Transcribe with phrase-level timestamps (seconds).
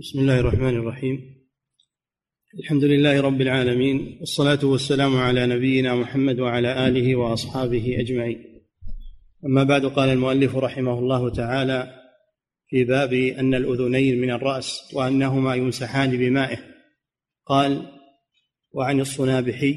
[0.00, 1.20] بسم الله الرحمن الرحيم.
[2.58, 8.44] الحمد لله رب العالمين والصلاة والسلام على نبينا محمد وعلى آله وأصحابه أجمعين.
[9.46, 11.94] أما بعد قال المؤلف رحمه الله تعالى
[12.68, 16.58] في باب أن الأذنين من الرأس وأنهما يمسحان بمائه.
[17.46, 17.86] قال
[18.72, 19.76] وعن الصنابحي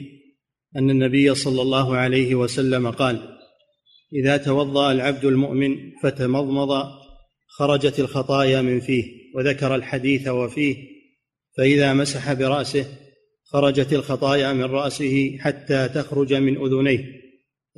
[0.76, 3.38] أن النبي صلى الله عليه وسلم قال
[4.14, 6.86] إذا توضأ العبد المؤمن فتمضمض
[7.48, 9.23] خرجت الخطايا من فيه.
[9.34, 10.76] وذكر الحديث وفيه
[11.58, 12.86] فإذا مسح برأسه
[13.44, 17.24] خرجت الخطايا من رأسه حتى تخرج من أذنيه.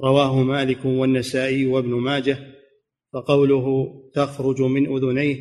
[0.03, 2.37] رواه مالك والنسائي وابن ماجه
[3.13, 5.37] فقوله تخرج من أذنيه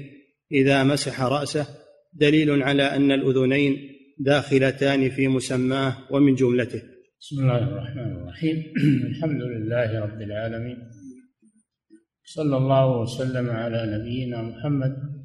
[0.53, 1.67] إذا مسح رأسه
[2.13, 3.77] دليل على أن الأذنين
[4.19, 6.83] داخلتان في مسماه ومن جملته.
[7.21, 8.73] بسم الله الرحمن الرحيم.
[9.11, 10.77] الحمد لله رب العالمين.
[12.25, 15.24] صلى الله وسلم على نبينا محمد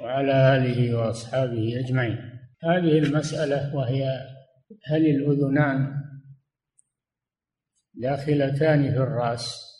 [0.00, 2.18] وعلى آله وأصحابه أجمعين.
[2.62, 4.20] هذه المسألة وهي
[4.86, 6.04] هل الأذنان
[7.94, 9.74] داخلتان في الرأس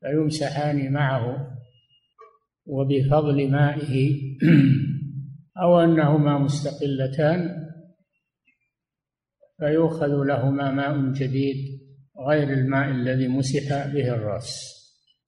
[0.00, 1.56] فيمسحان معه
[2.66, 4.20] وبفضل مائه
[5.62, 7.66] أو أنهما مستقلتان
[9.58, 11.56] فيؤخذ لهما ماء جديد
[12.28, 14.76] غير الماء الذي مسح به الرأس.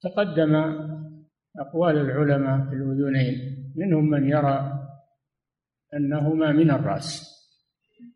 [0.01, 0.55] تقدم
[1.59, 3.58] أقوال العلماء في الأذنين.
[3.75, 4.89] منهم من يرى
[5.93, 7.39] أنهما من الرأس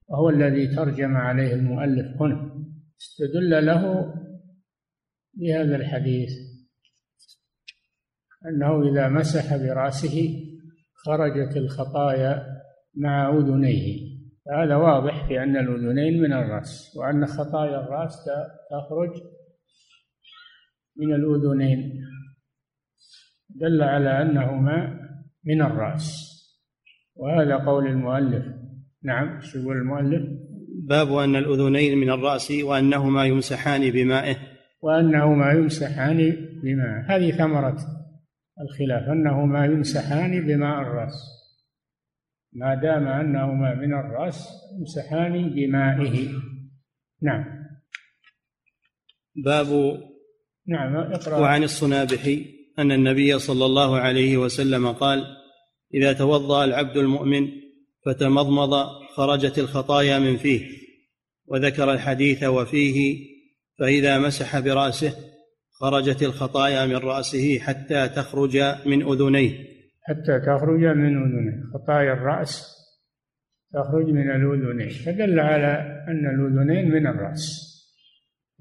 [0.08, 2.54] وهو الذي ترجم عليه المؤلف هنا.
[3.02, 4.14] استدل له
[5.34, 6.30] بهذا الحديث
[8.48, 10.44] أنه إذا مسح برأسه
[10.94, 12.46] خرجت الخطايا
[12.96, 14.14] مع أذنيه.
[14.46, 18.30] فهذا واضح في أن الأذنين من الرأس وأن خطايا الرأس
[18.72, 19.22] تخرج
[20.98, 22.06] من الأذنين.
[23.50, 25.03] دل على أنهما
[25.46, 26.34] من الرأس.
[27.16, 28.46] وهذا قول المؤلف.
[29.04, 30.24] نعم شو يقول المؤلف؟
[30.88, 34.38] باب أن الأذنين من الرأس وأنهما يمسحان بمائه.
[34.82, 36.18] وأنهما يمسحان
[36.64, 37.06] بماء.
[37.10, 37.78] هذه ثمرة
[38.62, 39.10] الخلاف.
[39.10, 41.14] أنهما يمسحان بماء الرأس.
[42.54, 44.50] ما دام أنهما من الرأس
[44.80, 46.30] يمسحان بمائه.
[47.22, 47.46] نعم.
[49.36, 50.00] باب
[50.68, 51.40] نعم اقرأ.
[51.40, 52.63] وعن الصنابحي.
[52.80, 55.24] أن النبي صلى الله عليه وسلم قال
[55.94, 57.48] إذا توضأ العبد المؤمن
[58.06, 58.74] فتمضمض
[59.16, 60.62] خرجت الخطايا من فيه
[61.46, 63.18] وذكر الحديث وفيه
[63.80, 65.14] فإذا مسح برأسه
[65.80, 69.52] خرجت الخطايا من رأسه حتى تخرج من أذنيه.
[70.04, 71.64] حتى تخرج من أذنيه.
[71.74, 72.74] خطايا الرأس
[73.74, 74.90] تخرج من الأذنين.
[74.90, 77.74] فدل على أن الأذنين من الرأس.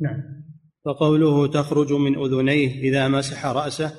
[0.01, 0.42] نعم.
[0.85, 3.93] فقوله تخرج من أذنيه إذا مسح رأسه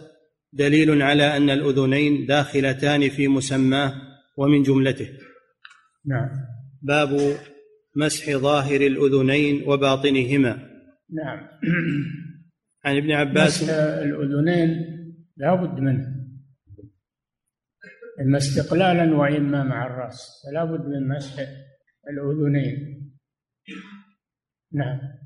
[0.53, 3.93] دليل على أن الأذنين داخلتان في مسماه
[4.37, 5.09] ومن جملته.
[6.05, 6.29] نعم.
[6.81, 7.37] باب
[7.95, 10.69] مسح ظاهر الأذنين وباطنهما.
[11.13, 11.47] نعم.
[12.85, 14.69] عن ابن عباس مسح الأذنين
[15.37, 16.23] لا بد منه.
[18.21, 20.43] إما استقلالا وإما مع الرأس.
[20.45, 21.39] فلا بد من مسح
[22.09, 23.03] الأذنين.
[24.73, 25.22] نعم.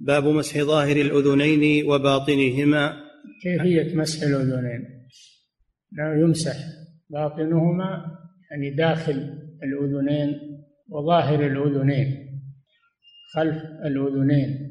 [0.00, 2.96] باب مسح ظاهر الأذنين وباطنهما.
[3.42, 5.08] كيفية مسح الأذنين؟
[5.92, 6.56] لا يمسح
[7.10, 8.18] باطنهما
[8.50, 10.40] يعني داخل الأذنين
[10.88, 12.28] وظاهر الأذنين
[13.34, 14.70] خلف الأذنين.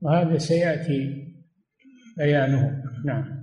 [0.00, 1.26] وهذا سيأتي
[2.18, 2.82] بيانه.
[3.04, 3.40] نعم.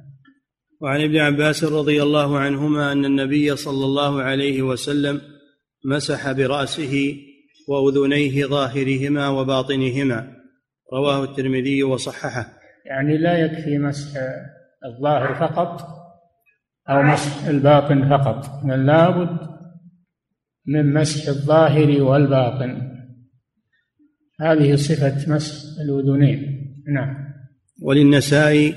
[0.81, 5.22] وعن ابن عباس رضي الله عنهما أن النبي صلى الله عليه وسلم
[5.85, 7.18] مسح برأسه
[7.67, 10.28] وأذنيه ظاهرهما وباطنهما.
[10.94, 12.53] رواه الترمذي وصححه.
[12.85, 14.19] يعني لا يكفي مسح
[14.85, 15.81] الظاهر فقط
[16.89, 18.63] أو مسح الباطن فقط.
[18.63, 19.38] بل لابد
[20.66, 22.81] من مسح الظاهر والباطن.
[24.41, 26.41] هذه صفة مسح الأذنين.
[26.94, 27.27] نعم.
[27.81, 28.73] وللنساء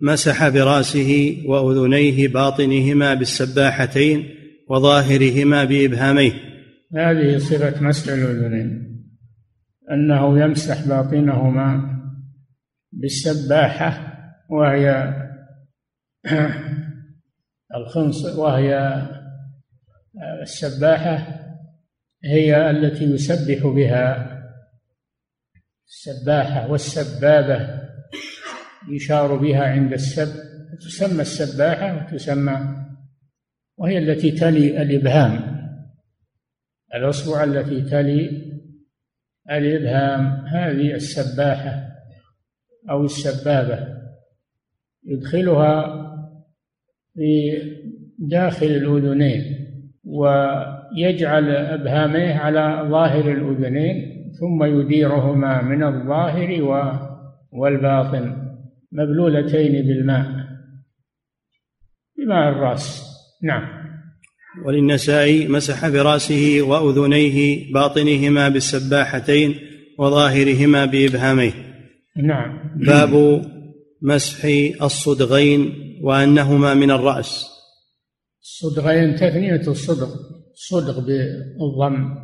[0.00, 4.28] مسح برأسه وأذنيه باطنهما بالسباحتين
[4.68, 6.49] وظاهرهما بإبهاميه.
[6.96, 8.90] هذه صفة مسح الأذنين
[9.92, 12.00] أنه يمسح باطنهما
[12.92, 14.16] بالسباحة
[14.50, 15.14] وهي
[17.76, 19.02] الخنص وهي
[20.42, 21.40] السباحة
[22.24, 24.36] هي التي يسبح بها.
[25.88, 27.80] السباحة والسبابة
[28.88, 30.28] يشار بها عند السب
[30.80, 32.86] تسمى السباحة وتسمى
[33.76, 35.49] وهي التي تلي الإبهام.
[36.94, 38.50] الأصبع التي تلي
[39.50, 41.90] الإبهام هذه السباحة
[42.90, 43.86] أو السبابة
[45.04, 46.06] يدخلها
[47.14, 47.52] في
[48.18, 49.66] داخل الأذنين
[50.04, 54.10] ويجعل أبهاميه على ظاهر الأذنين
[54.40, 56.62] ثم يديرهما من الظاهر
[57.52, 58.50] والباطن
[58.92, 60.40] مبلولتين بالماء
[62.18, 63.10] بماء الرأس.
[63.42, 63.79] نعم.
[64.64, 69.54] وللنسائي مسح برأسه وأذنيه باطنهما بالسباحتين
[69.98, 71.52] وظاهرهما بإبهاميه.
[72.16, 72.58] نعم.
[72.76, 73.42] باب
[74.02, 74.44] مسح
[74.82, 77.46] الصدغين وأنهما من الرأس.
[78.42, 80.08] الصدغين تثنية الصدغ
[80.54, 82.14] صدغ بالضم.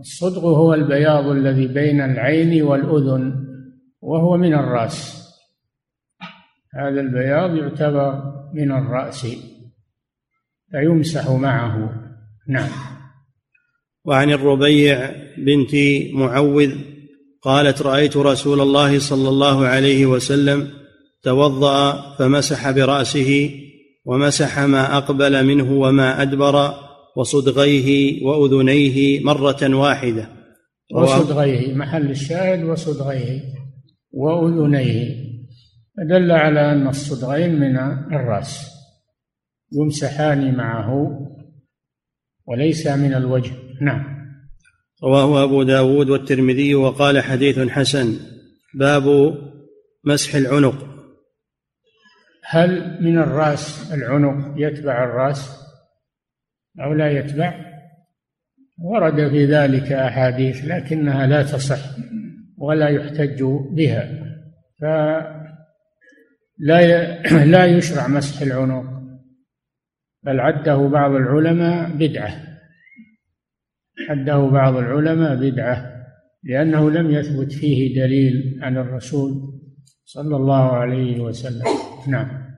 [0.00, 3.34] الصدغ هو البياض الذي بين العين والأذن
[4.00, 5.18] وهو من الرأس.
[6.74, 8.22] هذا البياض يعتبر
[8.54, 9.26] من الرأس.
[10.70, 11.90] فيمسح معه.
[12.48, 12.68] نعم.
[14.04, 15.74] وعن الربيع بنت
[16.12, 16.72] معوذ
[17.42, 20.68] قالت رأيت رسول الله صلى الله عليه وسلم
[21.22, 23.50] توضأ فمسح برأسه
[24.04, 26.74] ومسح ما أقبل منه وما أدبر
[27.16, 30.28] وصدغيه وأذنيه مرة واحدة.
[30.94, 33.40] وصدغيه محل الشاهد وصدغيه
[34.12, 35.28] وأذنيه.
[36.10, 37.76] دل على أن الصدغين من
[38.12, 38.77] الرأس.
[39.72, 41.20] يمسحان معه
[42.46, 43.52] وليس من الوجه.
[43.80, 44.18] نعم.
[45.04, 48.18] رواه أبو داود والترمذي وقال حديث حسن.
[48.74, 49.34] باب
[50.04, 50.88] مسح العنق.
[52.44, 55.58] هل من الرأس العنق يتبع الرأس
[56.80, 57.54] أو لا يتبع؟
[58.84, 61.78] ورد في ذلك أحاديث لكنها لا تصح
[62.58, 64.08] ولا يحتج بها.
[64.80, 65.38] فلا
[67.52, 68.97] لا يشرع مسح العنق.
[70.22, 72.58] بل عده بعض العلماء بدعة.
[74.08, 75.98] عده بعض العلماء بدعة
[76.44, 79.32] لأنه لم يثبت فيه دليل عن الرسول
[80.04, 81.64] صلى الله عليه وسلم.
[82.08, 82.48] نعم.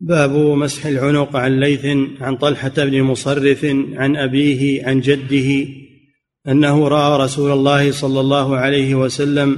[0.00, 1.86] باب مسح العنق عن ليث
[2.20, 3.64] عن طلحة بن مصرف
[3.94, 5.70] عن أبيه عن جده
[6.48, 9.56] أنه رأى رسول الله صلى الله عليه وسلم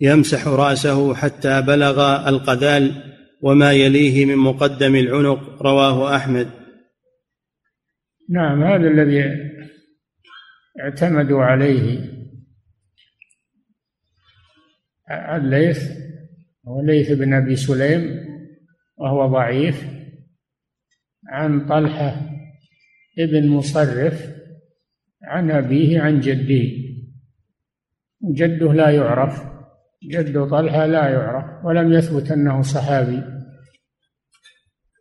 [0.00, 3.11] يمسح رأسه حتى بلغ القذال
[3.42, 6.50] وما يليه من مقدم العنق رواه أحمد.
[8.30, 9.24] نعم هذا الذي
[10.80, 12.12] اعتمدوا عليه
[15.10, 15.90] الليث
[16.80, 18.26] الليث بن أبي سليم
[18.96, 19.86] وهو ضعيف
[21.28, 22.20] عن طلحة
[23.18, 24.32] ابن مصرف
[25.22, 26.68] عن أبيه عن جده.
[28.34, 29.42] جده لا يعرف
[30.10, 33.31] جد طلحة لا يعرف ولم يثبت أنه صحابي.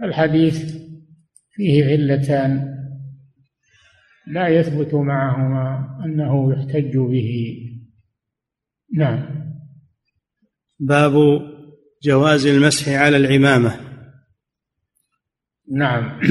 [0.04, 0.76] الحديث
[1.52, 2.78] فيه علتان
[4.28, 7.58] لا يثبت معهما أنه يحتج به.
[8.98, 9.52] نعم.
[10.80, 11.14] باب
[12.04, 13.80] جواز المسح على العمامة.
[15.72, 16.22] نعم.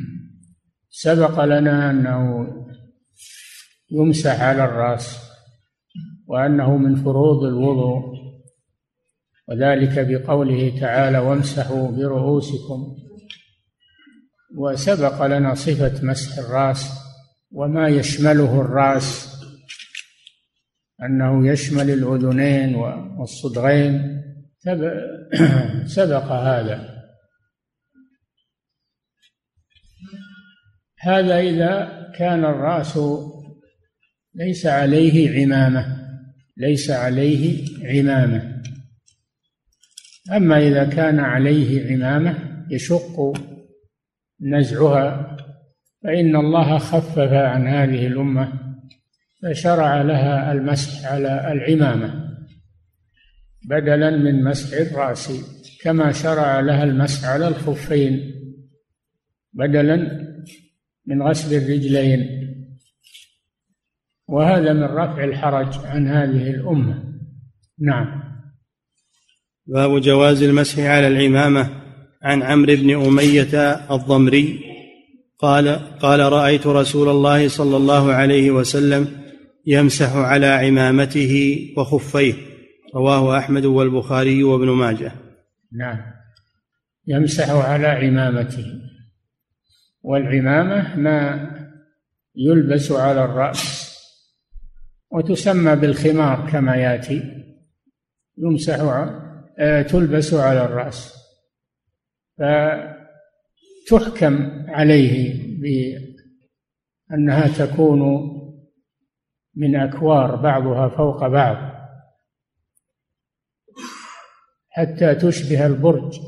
[0.90, 2.46] سبق لنا أنه
[3.90, 5.30] يمسح على الرأس
[6.26, 8.20] وأنه من فروض الوضوء
[9.48, 12.96] وذلك بقوله تعالى وامسحوا برؤوسكم
[14.56, 16.90] وسبق لنا صفة مسح الرأس
[17.52, 19.30] وما يشمله الرأس
[21.02, 22.74] أنه يشمل الأذنين
[23.18, 24.22] والصدغين.
[25.96, 27.00] سبق هذا.
[30.98, 32.98] هذا إذا كان الرأس
[34.34, 36.00] ليس عليه عمامة
[36.56, 38.62] ليس عليه عمامة.
[40.32, 43.32] أما إذا كان عليه عمامة يشق
[44.42, 45.36] نزعها
[46.04, 48.52] فإن الله خفف عن هذه الأمة
[49.42, 52.30] فشرع لها المسح على العمامة
[53.68, 55.32] بدلا من مسح الرأس
[55.82, 58.34] كما شرع لها المسح على الخفين
[59.52, 59.96] بدلا
[61.06, 62.40] من غسل الرجلين.
[64.28, 67.04] وهذا من رفع الحرج عن هذه الأمة.
[67.78, 68.22] نعم.
[69.66, 71.79] باب جواز المسح على العمامة.
[72.22, 74.60] عن عمرو بن أمية الضمري
[75.38, 79.08] قال قال رأيت رسول الله صلى الله عليه وسلم
[79.66, 82.34] يمسح على عمامته وخفيه.
[82.94, 85.12] رواه أحمد والبخاري وابن ماجه.
[85.72, 85.98] نعم.
[87.06, 88.66] يمسح على عمامته.
[90.02, 91.50] والعمامة ما
[92.36, 93.90] يلبس على الرأس
[95.10, 97.22] وتسمى بالخمار كما يأتي.
[98.38, 98.80] يمسح
[99.58, 101.19] آه، تلبس على الرأس.
[103.90, 104.34] فتحكم
[104.68, 105.40] عليه
[107.10, 108.00] بأنها تكون
[109.54, 111.70] من أكوار بعضها فوق بعض
[114.70, 116.20] حتى تشبه البرج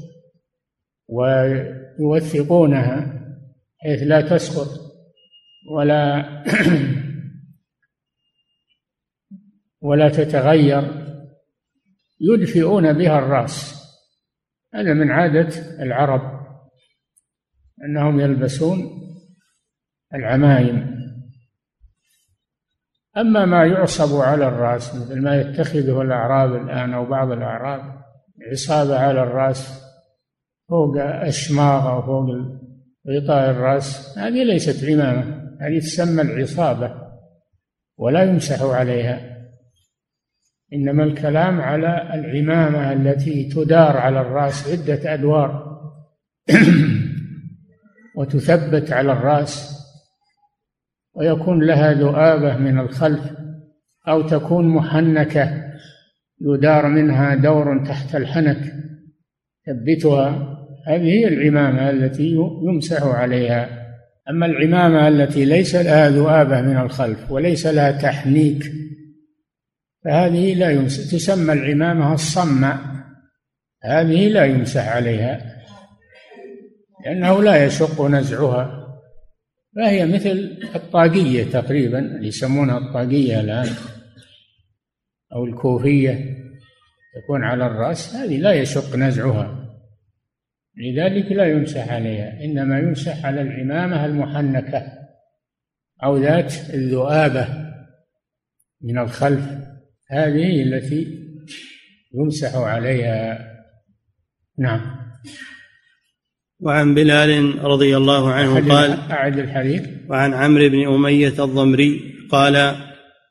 [1.98, 3.22] ويوثقونها
[3.78, 4.68] حيث لا تسقط
[5.70, 6.24] ولا
[9.80, 11.02] ولا تتغير
[12.20, 13.81] يدفئون بها الرأس.
[14.74, 15.48] هذا من عادة
[15.82, 16.42] العرب
[17.84, 18.78] أنهم يلبسون
[20.14, 21.02] العمايم.
[23.16, 28.02] أما ما يعصب على الرأس مثل ما يتخذه الأعراب الآن أو بعض الأعراب
[28.50, 29.82] عصابة على الرأس
[30.68, 32.26] فوق الشماغ أو فوق
[33.08, 36.94] غطاء الرأس هذه ليست عمامة هذه تسمى العصابة
[37.98, 39.31] ولا يمسح عليها.
[40.74, 45.80] إنما الكلام على العمامة التي تدار على الرأس عدة أدوار
[48.16, 49.82] وتثبت على الرأس
[51.14, 53.32] ويكون لها ذؤابة من الخلف
[54.08, 55.72] أو تكون محنكة
[56.40, 58.72] يدار منها دور تحت الحنك
[59.66, 63.68] ثبتها هذه هي العمامة التي يمسح عليها.
[64.30, 68.72] أما العمامة التي ليس لها ذؤابة من الخلف وليس لها تحنيك
[70.04, 71.12] فهذه لا يمسح.
[71.12, 72.78] تسمى العمامة الصماء.
[73.84, 75.62] هذه لا يمسح عليها
[77.04, 78.82] لأنه لا يشق نزعها.
[79.76, 83.68] فهي مثل الطاقية تقريبا يسمونها الطاقية الآن
[85.32, 86.36] أو الكوفية
[87.14, 88.14] تكون على الرأس.
[88.14, 89.58] هذه لا يشق نزعها.
[90.76, 94.92] لذلك لا يمسح عليها إنما يمسح على العمامة المحنكة
[96.04, 97.48] أو ذات الذؤابة
[98.80, 99.71] من الخلف.
[100.12, 101.06] هذه التي
[102.14, 103.38] يمسح عليها.
[104.58, 104.80] نعم.
[106.60, 112.00] وعن بلال رضي الله عنه قال أعد الحديث وعن عمرو بن أمية الضمري
[112.30, 112.76] قال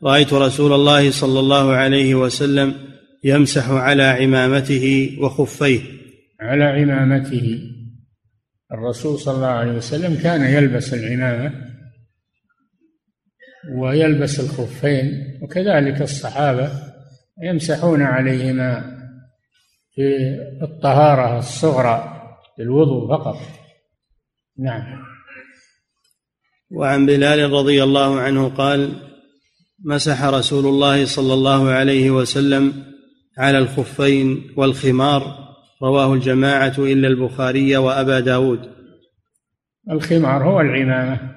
[0.04, 2.74] رأيت رسول الله صلى الله عليه وسلم
[3.24, 5.80] يمسح على عمامته وخفيه.
[6.42, 7.60] على عمامته.
[8.72, 11.71] الرسول صلى الله عليه وسلم كان يلبس العمامة.
[13.70, 16.72] ويلبس الخفين وكذلك الصحابة
[17.44, 18.98] يمسحون عليهما
[19.96, 22.22] في الطهارة الصغرى
[22.60, 23.38] الوضوء فقط.
[24.60, 24.84] نعم.
[26.72, 28.92] وعن بلال رضي الله عنه قال
[29.86, 32.74] مسح رسول الله صلى الله عليه وسلم
[33.38, 35.38] على الخفين والخمار
[35.84, 38.72] رواه الجماعة إلا البخاري وأبا داود.
[39.92, 41.32] الخمار هو العمامة.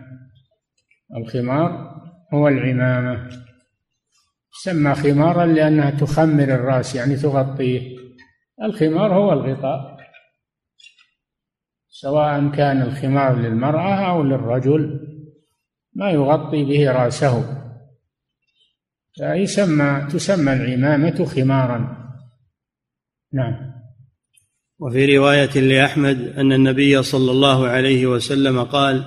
[1.17, 1.94] الخمار
[2.35, 3.29] هو العمامة.
[4.63, 7.97] سمى خمارا لأنها تخمر الرأس يعني تغطيه
[8.63, 9.97] الخمار هو الغطاء.
[11.89, 15.01] سواء كان الخمار للمرأة أو للرجل
[15.95, 17.61] ما يغطي به رأسه.
[19.15, 22.11] فيسمى تسمى العمامة خمارا.
[23.33, 23.75] نعم.
[24.79, 29.05] وفي رواية لأحمد أن النبي صلى الله عليه وسلم قال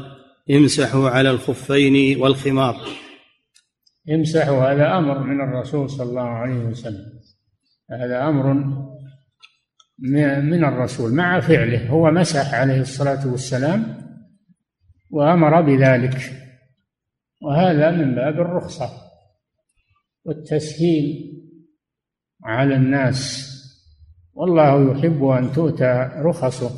[0.52, 2.76] امسحوا على الخفين والخمار.
[4.10, 7.20] امسحوا هذا أمر من الرسول صلى الله عليه وسلم.
[7.92, 8.54] هذا أمر
[10.42, 11.90] من الرسول مع فعله.
[11.90, 13.98] هو مسح عليه الصلاة والسلام
[15.10, 16.18] وأمر بذلك.
[17.42, 18.90] وهذا من باب الرخصة
[20.26, 21.34] والتسهيل
[22.44, 23.48] على الناس.
[24.34, 26.70] والله يحب أن تؤتى رخصه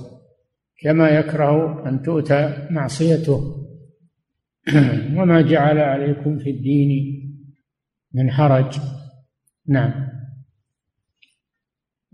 [0.82, 3.56] كما يكره أن تؤتى معصيته.
[5.18, 7.19] وما جعل عليكم في الدين
[8.14, 8.80] من حرج
[9.68, 10.10] نعم.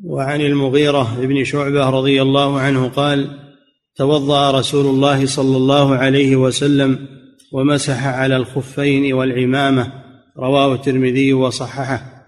[0.04, 3.40] وعن المغيرة بن شعبة رضي الله عنه قال
[3.96, 7.08] توضأ رسول الله صلى الله عليه وسلم
[7.54, 10.04] ومسح على الخفين والعمامة.
[10.38, 12.28] رواه الترمذي وصححه.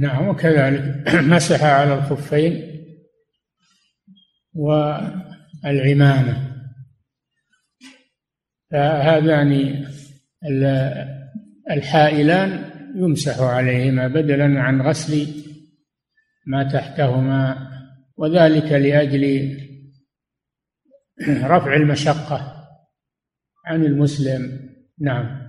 [0.00, 2.62] نعم وكذلك مسح على الخفين
[5.64, 6.54] والعمامة.
[8.70, 9.84] فهذان
[11.70, 12.63] الحائلان
[12.94, 15.26] يمسح عليهما بدلا عن غسل
[16.46, 17.70] ما تحتهما
[18.16, 19.56] وذلك لأجل
[21.28, 22.66] رفع المشقة
[23.66, 24.60] عن المسلم.
[25.00, 25.44] نعم.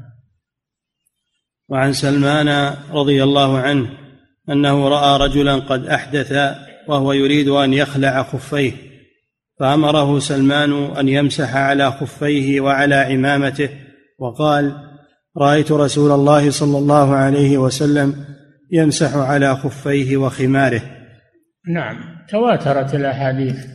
[1.70, 3.90] وعن سلمان رضي الله عنه
[4.50, 6.34] أنه رأى رجلا قد أحدث
[6.88, 8.72] وهو يريد أن يخلع خفيه
[9.60, 13.70] فأمره سلمان أن يمسح على خفيه وعلى عمامته
[14.20, 14.95] وقال
[15.38, 18.26] رأيت رسول الله صلى الله عليه وسلم
[18.72, 20.82] يمسح على خفيه وخماره.
[21.68, 23.66] نعم تواترت الأحاديث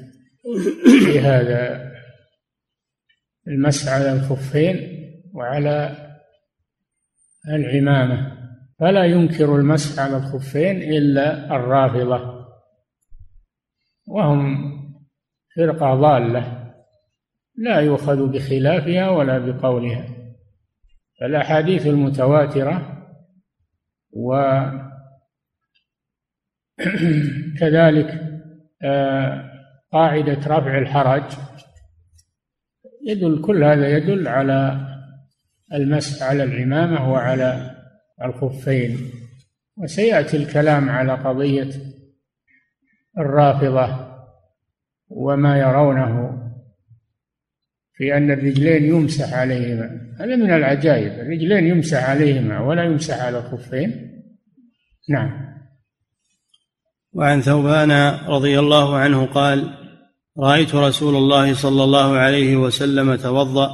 [1.05, 1.91] في هذا
[3.49, 4.77] المسح على الخفين
[5.35, 5.97] وعلى
[7.49, 8.41] العمامة.
[8.81, 12.41] فلا ينكر المسح على الخفين إلا الرافضة.
[14.07, 14.57] وهم
[15.57, 16.73] فرقة ضالة
[17.57, 20.20] لا يؤخذ بخلافها ولا بقولها.
[21.21, 23.07] فالأحاديث المتواترة
[27.59, 28.21] وكذلك
[28.83, 29.51] آه،
[29.93, 31.23] قاعدة رفع الحرج.
[33.07, 34.87] يدل كل هذا يدل على
[35.75, 37.77] المسح على العمامة وعلى
[38.25, 38.99] الخفين.
[39.77, 41.71] وسيأتي الكلام على قضية
[43.19, 44.11] الرافضة
[45.09, 46.40] وما يرونه
[48.01, 50.01] في أن الرجلين يمسح عليهما.
[50.21, 51.13] هذا من العجائب.
[51.13, 54.23] الرجلين يمسح عليهما ولا يمسح على الخفين.
[55.09, 55.31] نعم.
[57.13, 57.91] وعن ثوبان
[58.27, 59.75] رضي الله عنه قال
[60.39, 63.71] رأيت رسول الله صلى الله عليه وسلم توضأ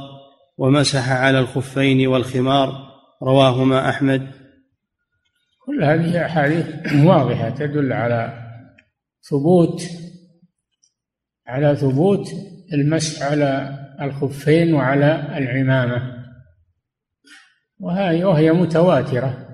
[0.57, 2.73] ومسح على الخفين والخمار.
[3.23, 4.27] رواهما أحمد.
[5.65, 6.65] كل هذه أحاديث
[7.05, 8.33] واضحة تدل على
[9.29, 9.81] ثبوت
[11.47, 12.27] على ثبوت
[12.73, 16.25] المسح على الخفين وعلى العمامة.
[17.79, 19.47] وهي وهي متواترة.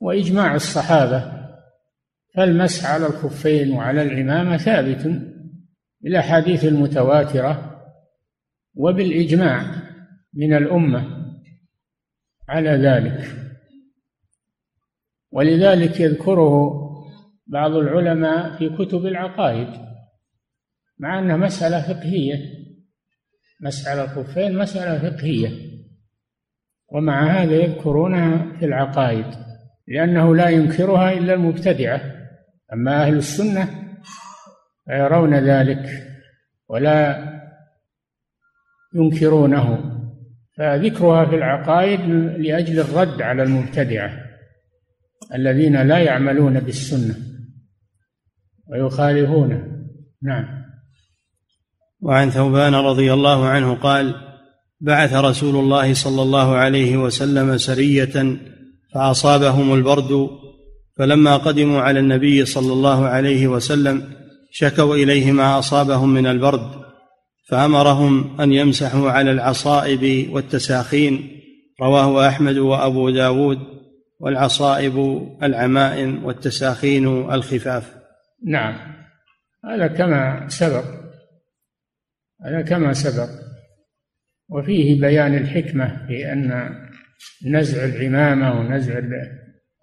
[0.00, 1.42] وإجماع الصحابة.
[2.34, 5.22] فالمسح على الخفين وعلى العمامة ثابت
[6.00, 7.82] بالأحاديث المتواترة
[8.74, 9.82] وبالإجماع
[10.34, 11.32] من الأمة
[12.48, 13.42] على ذلك.
[15.32, 16.82] ولذلك يذكره
[17.46, 19.68] بعض العلماء في كتب العقائد
[20.98, 22.61] مع أنها مسألة فقهية.
[23.62, 25.72] مسألة الخفين مسألة فقهية.
[26.88, 29.26] ومع هذا يذكرونها في العقائد
[29.88, 32.00] لأنه لا ينكرها إلا المبتدعة.
[32.72, 33.68] أما أهل السنة
[34.86, 36.08] فيرون ذلك
[36.68, 37.28] ولا
[38.94, 39.92] ينكرونه.
[40.56, 42.00] فذكرها في العقائد
[42.40, 44.10] لأجل الرد على المبتدعة
[45.34, 47.14] الذين لا يعملون بالسنة
[48.66, 49.86] ويخالفونه.
[50.22, 50.61] نعم.
[52.02, 54.14] وعن ثوبان رضي الله عنه قال
[54.80, 58.36] بعث رسول الله صلى الله عليه وسلم سرية
[58.94, 60.28] فأصابهم البرد
[60.98, 64.02] فلما قدموا على النبي صلى الله عليه وسلم
[64.50, 66.70] شكوا إليه ما أصابهم من البرد
[67.48, 71.38] فأمرهم أن يمسحوا على العصائب والتساخين
[71.82, 73.58] رواه أحمد وأبو داود
[74.20, 77.94] والعصائب العمائم والتساخين الخفاف.
[78.46, 78.74] نعم
[79.64, 81.01] هذا كما سبق.
[82.44, 83.28] هذا كما سبق.
[84.48, 86.70] وفيه بيان الحكمة في أن
[87.46, 89.00] نزع العمامة ونزع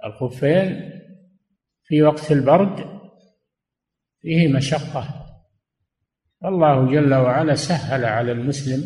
[0.06, 0.92] الخفين
[1.84, 2.86] في وقت البرد
[4.22, 5.26] فيه مشقة.
[6.46, 8.84] الله جل وعلا سهل على المسلم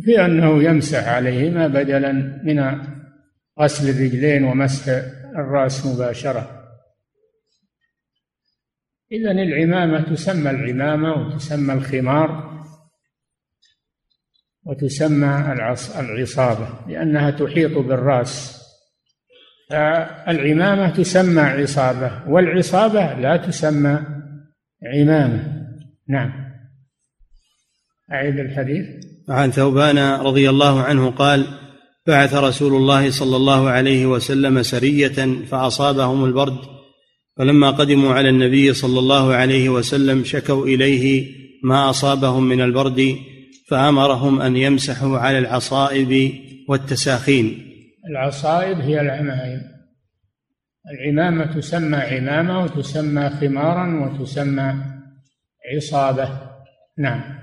[0.00, 2.12] في أنه يمسح عليهما بدلا
[2.44, 2.88] من
[3.60, 4.88] غسل الرجلين ومسح
[5.36, 6.57] الرأس مباشرة.
[9.12, 12.58] إذا العمامة تسمى العمامة وتسمى الخمار
[14.64, 15.54] وتسمى
[15.98, 18.58] العصابة لأنها تحيط بالرأس.
[20.28, 23.98] العمامة تسمى عصابة والعصابة لا تسمى
[24.94, 25.66] عمامة.
[26.08, 26.32] نعم.
[28.12, 28.86] أعيد الحديث.
[29.28, 31.46] عن ثوبان رضي الله عنه قال
[32.06, 36.77] بعث رسول الله صلى الله عليه وسلم سرية فأصابهم البرد
[37.38, 43.16] فلما قدموا على النبي صلى الله عليه وسلم شكوا إليه ما أصابهم من البرد
[43.68, 46.32] فأمرهم أن يمسحوا على العصائب
[46.68, 47.64] والتساخين.
[48.10, 49.60] العصائب هي العمائم.
[50.90, 54.74] العمامة تسمى عمامة وتسمى خمارا وتسمى
[55.74, 56.40] عصابة.
[56.98, 57.38] نعم.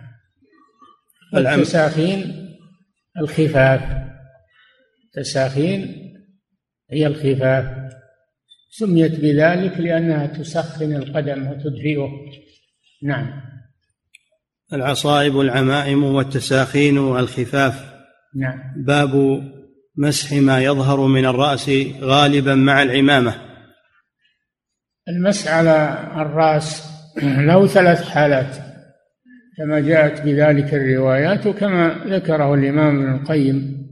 [1.35, 2.49] التساخين
[3.19, 3.81] الخفاف.
[5.13, 5.95] تساخين
[6.91, 7.94] هي الخفاف.
[8.77, 12.09] سميت بذلك لأنها تسخن القدم وتدفئه.
[13.03, 13.27] نعم.
[14.73, 17.93] العصائب العمائم والتساخين الخفاف
[18.35, 18.59] نعم.
[18.77, 19.41] باب
[19.97, 23.35] مسح ما يظهر من الرأس غالبا مع العمامة.
[25.09, 26.83] المسح على الرأس
[27.47, 28.55] له ثلاث حالات
[29.57, 33.87] كما جاءت بذلك الروايات وكما ذكره الإمام ابن القيم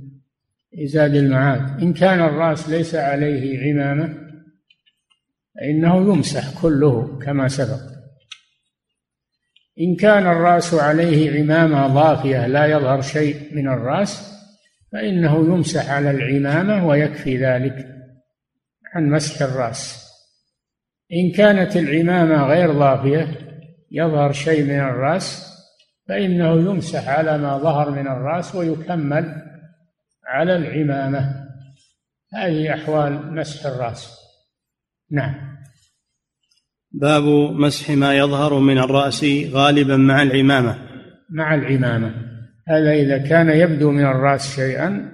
[0.71, 1.81] في زاد المعاد.
[1.81, 4.22] إن كان الرأس ليس عليه عمامة
[5.55, 7.93] فإنه يمسح كله كما سبق.
[9.79, 14.33] إن كان الرأس عليه عمامة ضافية لا يظهر شيء من الرأس
[14.91, 17.87] فإنه يمسح على العمامة ويكفي ذلك
[18.95, 20.03] عن مسح الرأس.
[21.13, 23.27] إن كانت العمامة غير ضافية
[23.91, 25.53] يظهر شيء من الرأس
[26.07, 29.41] فإنه يمسح على ما ظهر من الرأس ويكمل
[30.25, 31.43] على العمامة.
[32.33, 34.22] هذه أحوال مسح الرأس.
[35.11, 35.53] نعم.
[36.91, 40.77] باب مسح ما يظهر من الرأس غالبا مع العمامة.
[41.29, 42.13] مع العمامة.
[42.67, 45.11] هذا إذا كان يبدو من الرأس شيئا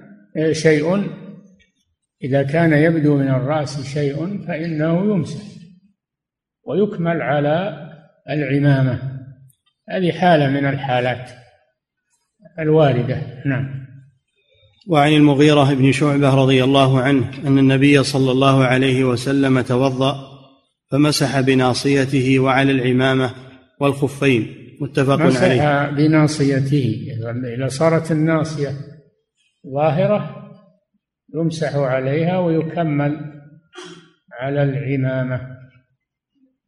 [0.52, 1.10] شيء.
[2.22, 5.42] إذا كان يبدو من الرأس شيء فإنه يمسح
[6.64, 7.86] ويكمل على
[8.30, 9.20] العمامة.
[9.90, 11.30] هذه حالة من الحالات
[12.58, 13.22] الواردة.
[13.46, 13.89] نعم.
[14.88, 20.30] وعن المغيرة بن شعبة رضي الله عنه أن النبي صلى الله عليه وسلم توضأ
[20.90, 23.30] فمسح بناصيته وعلى العمامة
[23.80, 25.54] والخفين متفق مسح عليه.
[25.54, 26.96] مسح بناصيته
[27.56, 28.70] إذا صارت الناصية
[29.74, 30.50] ظاهرة
[31.34, 33.16] يمسح عليها ويكمل
[34.40, 35.40] على العمامة.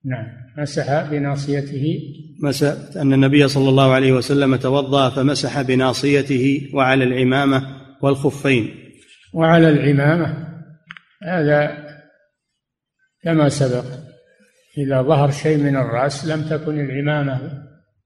[0.04, 0.26] نعم
[0.58, 1.98] مسح بناصيته.
[2.42, 8.92] مسح أن النبي صلى الله عليه وسلم توضأ فمسح بناصيته وعلى العمامة والخفين.
[9.32, 10.48] وعلى العمامة
[11.22, 11.86] هذا
[13.22, 13.84] كما سبق
[14.78, 17.62] إذا ظهر شيء من الرأس لم تكن العمامة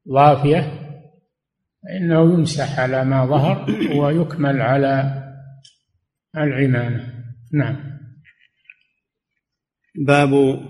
[0.09, 0.87] ضافية
[1.85, 5.23] فإنه يمسح على ما ظهر ويكمل على
[6.37, 7.25] العمامة.
[7.53, 7.77] نعم.
[10.07, 10.61] باب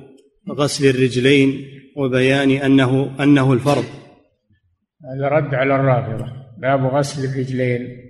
[0.50, 1.64] غسل الرجلين
[1.96, 3.84] وبيان أنه أنه الفرض.
[5.04, 6.32] هذا رد على الرافضة.
[6.58, 8.05] باب غسل الرجلين.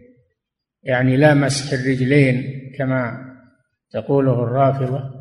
[0.86, 3.26] يعني لا مسح الرجلين كما
[3.90, 5.16] تقوله الرافضة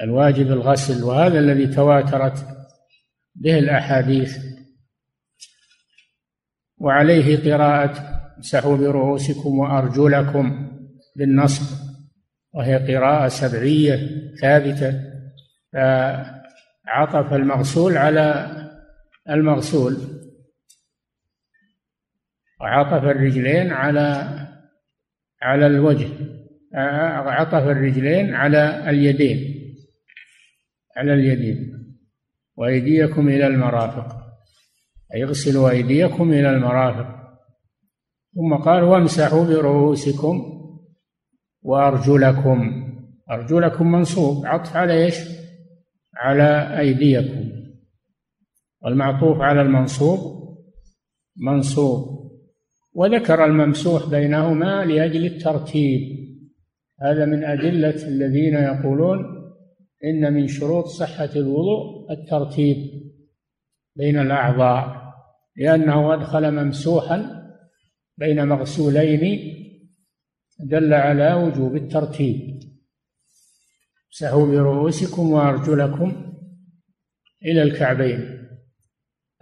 [0.00, 2.46] الواجب الغسل وهذا الذي تواترت
[3.34, 4.38] به الأحاديث.
[6.78, 10.70] وعليه قراءة امسحوا برؤوسكم وأرجلكم
[11.16, 11.76] بالنصب
[12.52, 14.08] وهي قراءة سبعية
[14.40, 15.00] ثابتة
[15.72, 18.56] فعطف المغسول على
[19.30, 19.96] المغسول
[22.60, 24.39] وعطف الرجلين على
[25.42, 26.08] على الوجه
[26.74, 29.60] عطف الرجلين على اليدين
[30.96, 31.80] على اليدين
[32.56, 34.16] وأيديكم إلى المرافق.
[35.14, 37.20] أي اغسلوا أيديكم إلى المرافق.
[38.34, 40.60] ثم قال وامسحوا برؤوسكم
[41.62, 42.86] وأرجلكم.
[43.30, 45.14] أرجلكم منصوب عطف على إيش؟
[46.16, 47.50] على أيديكم.
[48.82, 50.18] والمعطوف على المنصوب
[51.36, 52.19] منصوب.
[52.92, 56.20] وذكر الممسوح بينهما لأجل الترتيب.
[57.00, 59.40] هذا من أدلة الذين يقولون
[60.04, 62.76] إن من شروط صحة الوضوء الترتيب
[63.96, 65.12] بين الأعضاء
[65.56, 67.46] لأنه أدخل ممسوحا
[68.18, 69.54] بين مغسولين
[70.60, 72.60] دل على وجوب الترتيب.
[74.10, 76.34] سهوا برؤوسكم وأرجلكم
[77.44, 78.48] إلى الكعبين.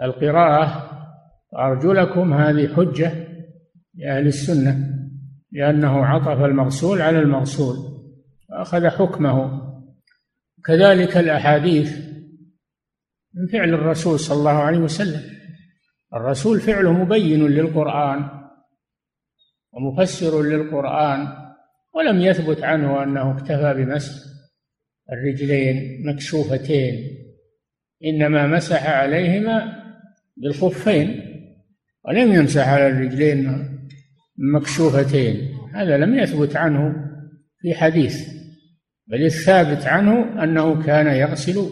[0.02, 0.90] القراءة
[1.58, 3.27] أرجلكم هذه حجة
[3.98, 4.94] لأهل السنة
[5.52, 7.76] لأنه عطف المغسول على المغسول
[8.50, 9.68] وأخذ حكمه.
[10.64, 11.98] كذلك الأحاديث
[13.34, 15.22] من فعل الرسول صلى الله عليه وسلم.
[16.14, 18.28] الرسول فعله مبين للقرآن
[19.72, 21.28] ومفسر للقرآن
[21.94, 24.12] ولم يثبت عنه أنه اكتفى بمسح
[25.12, 27.18] الرجلين مكشوفتين
[28.04, 29.82] إنما مسح عليهما
[30.36, 31.22] بالخفين
[32.04, 33.68] ولم يمسح على الرجلين
[34.38, 35.58] مكشوفتين.
[35.74, 36.94] هذا لم يثبت عنه
[37.60, 38.28] في حديث
[39.06, 41.70] بل الثابت عنه أنه كان يغسل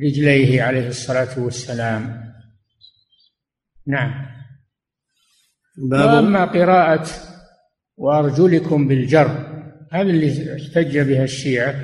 [0.00, 2.32] رجليه عليه الصلاة والسلام.
[3.86, 4.26] نعم.
[5.78, 7.06] باب وأما قراءة
[7.96, 9.48] وأرجلكم بالجر
[9.92, 11.74] هذا اللي احتج بها الشيعة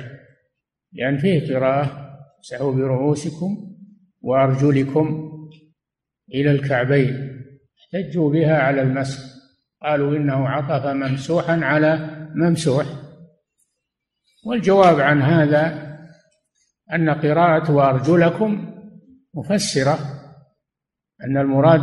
[0.93, 3.75] لأن فيه قراءة سعوا برؤوسكم
[4.21, 5.31] وأرجلكم
[6.33, 7.41] إلى الكعبين
[7.77, 9.34] احتجوا بها على المسح
[9.83, 12.85] قالوا إنه عطف ممسوحا على ممسوح.
[14.45, 15.95] والجواب عن هذا
[16.93, 18.75] أن قراءة وأرجلكم
[19.33, 19.97] مفسرة
[21.23, 21.81] أن المراد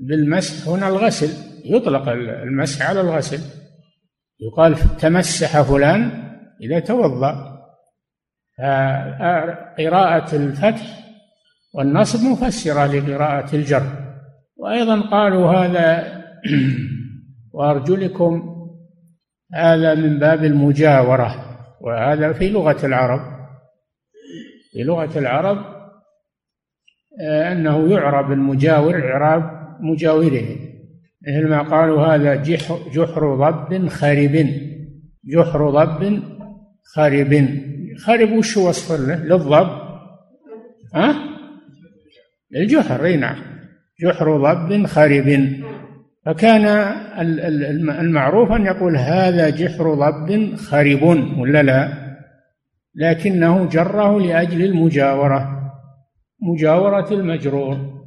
[0.00, 1.28] بالمسح هنا الغسل
[1.64, 3.40] يطلق المسح على الغسل.
[4.40, 6.10] يقال تمسح فلان
[6.60, 7.56] إذا توضأ.
[9.78, 11.06] قراءة الفتح
[11.74, 13.86] والنصب مفسرة لقراءة الجر.
[14.56, 16.15] وأيضا قالوا هذا
[17.54, 18.56] وأرجلكم
[19.54, 23.20] هذا من باب المجاورة وهذا في لغة العرب.
[24.72, 25.76] في لغة العرب
[27.20, 30.56] آه، أنه يعرب المجاور إعراب مجاوره.
[31.28, 32.34] مثل ما قالوا هذا
[32.88, 34.50] جحر ضب خرب
[35.24, 36.22] جحر ضب
[36.94, 37.48] خرب.
[38.04, 39.86] خرب وش وصف له للضب؟
[40.94, 41.14] ها؟
[42.56, 43.36] الجحر إي نعم.
[44.00, 45.26] جحر ضب خرب.
[46.26, 46.66] فكان
[48.00, 51.02] المعروف أن يقول هذا جحر ضب خرب
[51.38, 52.06] ولا لا؟
[52.94, 55.72] لكنه جره لأجل المجاورة
[56.42, 58.02] مجاورة المجرور.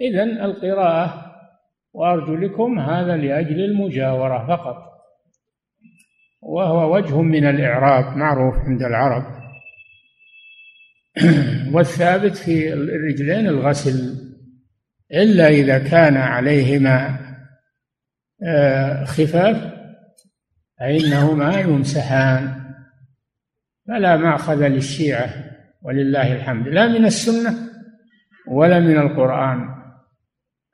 [0.00, 1.32] إذا القراءة
[1.92, 4.76] وأرجلكم هذا لأجل المجاورة فقط
[6.42, 9.24] وهو وجه من الإعراب معروف عند العرب.
[11.74, 14.25] والثابت في الرجلين الغسل.
[15.12, 17.18] إلا إذا كان عليهما
[18.42, 19.72] آه، خفاف
[20.80, 22.62] فإنهما يمسحان.
[23.88, 25.28] فلا مأخذ للشيعة
[25.82, 26.68] ولله الحمد.
[26.68, 27.54] لا من السنة
[28.48, 29.68] ولا من القرآن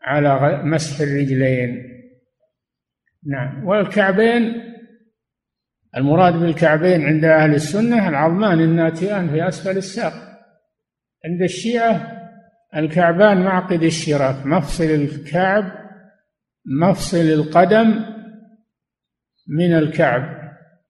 [0.03, 1.89] على مسح الرجلين.
[3.27, 3.65] نعم.
[3.67, 4.63] والكعبين
[5.97, 10.13] المراد بالكعبين عند أهل السنة العظمان الناتئان في أسفل الساق.
[11.25, 12.22] عند الشيعة
[12.77, 15.73] الكعبان معقد الشراك مفصل الكعب
[16.67, 18.05] مفصل القدم
[19.49, 20.43] من الكعب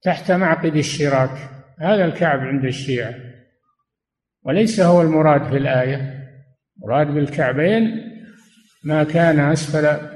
[0.03, 3.15] تحت معقد الشراك هذا الكعب عند الشيعة.
[4.43, 6.29] وليس هو المراد في الآية.
[6.77, 7.83] مراد بالكعبين
[8.85, 10.09] ما كان أسفل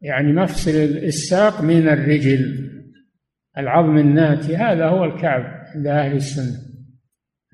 [0.00, 2.70] يعني مفصل الساق من الرجل.
[3.58, 5.42] العظم الناتي هذا هو الكعب
[5.74, 6.58] عند أهل السنة.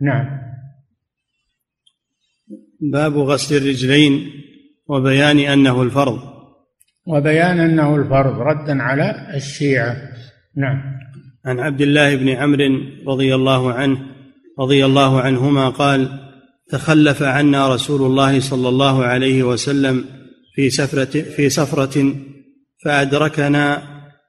[0.00, 0.37] نعم.
[2.80, 4.30] باب غسل الرجلين
[4.88, 6.18] وبيان أنه الفرض.
[7.06, 9.96] وبيان أنه الفرض ردا على الشيعة.
[10.56, 10.98] نعم.
[11.46, 13.98] عن عبد الله بن عمرو رضي الله عنه
[14.58, 16.08] رضي الله عنهما قال
[16.70, 20.04] تخلف عنا رسول الله صلى الله عليه وسلم
[20.54, 22.14] في سفرة في سفرة
[22.84, 23.82] فأدركنا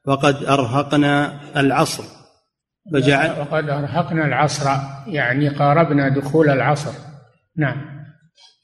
[0.06, 2.04] وقد أرهقنا العصر.
[2.94, 4.70] فجعل وقد أرهقنا العصر
[5.08, 6.92] يعني قاربنا دخول العصر.
[7.58, 7.99] نعم.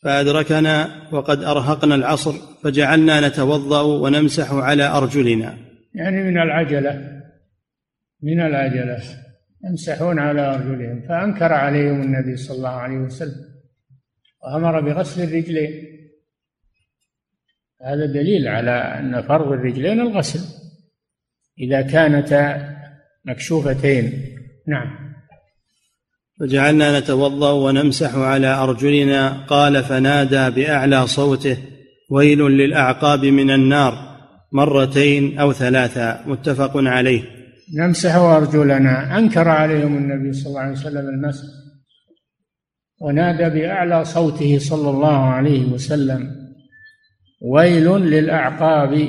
[0.04, 2.34] فأدركنا وقد أرهقنا العصر
[2.64, 5.58] فجعلنا نتوضأ ونمسح على أرجلنا.
[5.94, 7.22] يعني من العجلة
[8.24, 8.98] من العجلة
[9.70, 11.02] يمسحون على أرجلهم.
[11.08, 13.46] فأنكر عليهم النبي صلى الله عليه وسلم
[14.44, 15.86] وأمر بغسل الرجلين.
[17.82, 20.40] هذا دليل على أن فرض الرجلين الغسل
[21.60, 22.76] إذا كانتا
[23.26, 24.36] مكشوفتين.
[24.68, 25.05] نعم.
[26.40, 29.46] فجعلنا نتوضأ ونمسح على أرجلنا.
[29.48, 31.58] قال فنادى بأعلى صوته
[32.12, 33.94] ويل للأعقاب من النار.
[34.52, 37.22] مرتين أو ثلاثا متفق عليه.
[37.78, 39.18] نمسح أرجلنا.
[39.18, 41.44] أنكر عليهم النبي صلى الله عليه وسلم المسح.
[43.02, 46.32] ونادى بأعلى صوته صلى الله عليه وسلم
[47.42, 49.08] ويل للأعقاب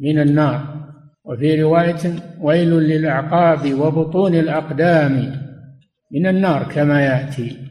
[0.00, 0.74] من النار.
[1.24, 5.41] وفي رواية ويل للأعقاب وبطون الأقدام.
[6.12, 7.68] من النار كما يأتي.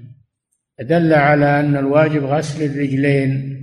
[0.79, 3.57] دل على أن الواجب غسل الرجلين.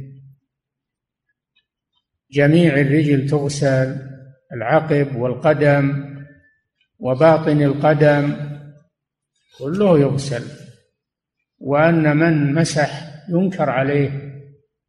[2.31, 3.97] جميع الرجل تغسل
[4.53, 6.15] العقب والقدم
[6.99, 8.37] وباطن القدم
[9.59, 10.43] كله يغسل.
[11.59, 12.91] وأن من مسح
[13.29, 14.11] ينكر عليه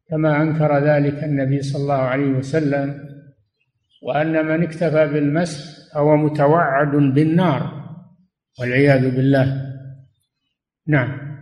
[0.09, 3.09] كما أنكر ذلك النبي صلى الله عليه وسلم.
[4.01, 7.89] وأن من اكتفى بالمسح فهو متوعد بالنار
[8.59, 9.68] والعياذ بالله.
[10.89, 11.39] نعم.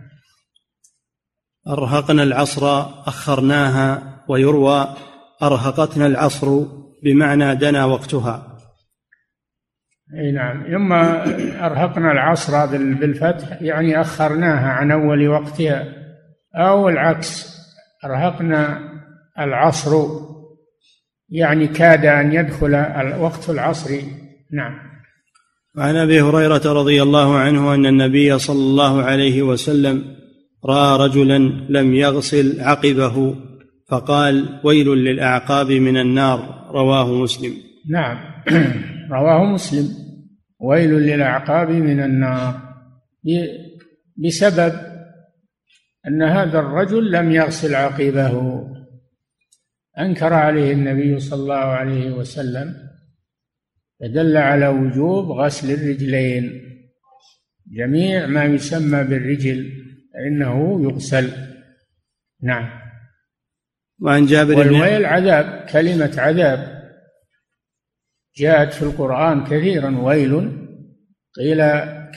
[1.68, 2.66] أرهقنا العصر
[3.06, 4.96] أخرناها ويروى
[5.42, 6.64] أرهقتنا العصر
[7.02, 8.58] بمعنى دنا وقتها.
[10.14, 10.74] إي نعم.
[10.74, 11.24] اما
[11.66, 15.84] أرهقنا العصر بالفتح يعني أخرناها عن أول وقتها.
[16.54, 17.58] أو العكس
[18.04, 18.80] أرهقنا
[19.38, 20.06] العصر
[21.28, 22.74] يعني كاد أن يدخل
[23.18, 23.94] وقت العصر.
[24.52, 24.87] نعم.
[25.78, 30.16] وعن أبي هريرة رضي الله عنه أن النبي صلى الله عليه وسلم
[30.64, 31.38] رأى رجلا
[31.68, 33.34] لم يغسل عقبه
[33.88, 36.68] فقال ويل للأعقاب من النار.
[36.70, 37.52] رواه مسلم.
[37.90, 38.18] نعم.
[39.16, 39.88] رواه مسلم.
[40.60, 42.54] ويل للأعقاب من النار.
[44.16, 44.72] بسبب
[46.08, 48.64] أن هذا الرجل لم يغسل عقبه.
[49.98, 52.87] أنكر عليه النبي صلى الله عليه وسلم
[54.00, 56.62] فدل على وجوب غسل الرجلين.
[57.72, 59.72] جميع ما يسمى بالرجل
[60.14, 61.32] فإنه يغسل.
[62.42, 62.70] نعم.
[64.00, 66.78] وعن جابر والويل عذاب كلمة عذاب.
[68.36, 70.52] جاءت في القرآن كثيرا ويل
[71.34, 71.62] قيل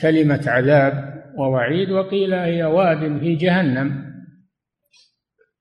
[0.02, 4.12] كلمة عذاب ووعيد وقيل هي واد في جهنم.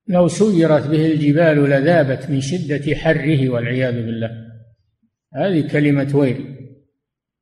[0.08, 4.51] لو سيرت به الجبال لذابت من شدة حره والعياذ بالله.
[5.36, 6.58] هذه كلمة ويل.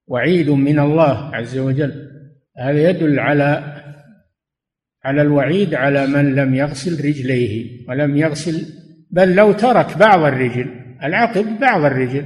[0.08, 2.10] وعيد من الله عز وجل.
[2.58, 3.76] هذا يدل على
[5.04, 8.66] على الوعيد على من لم يغسل رجليه ولم يغسل
[9.12, 10.68] بل لو ترك بعض الرجل
[11.04, 12.26] العقب بعض الرجل.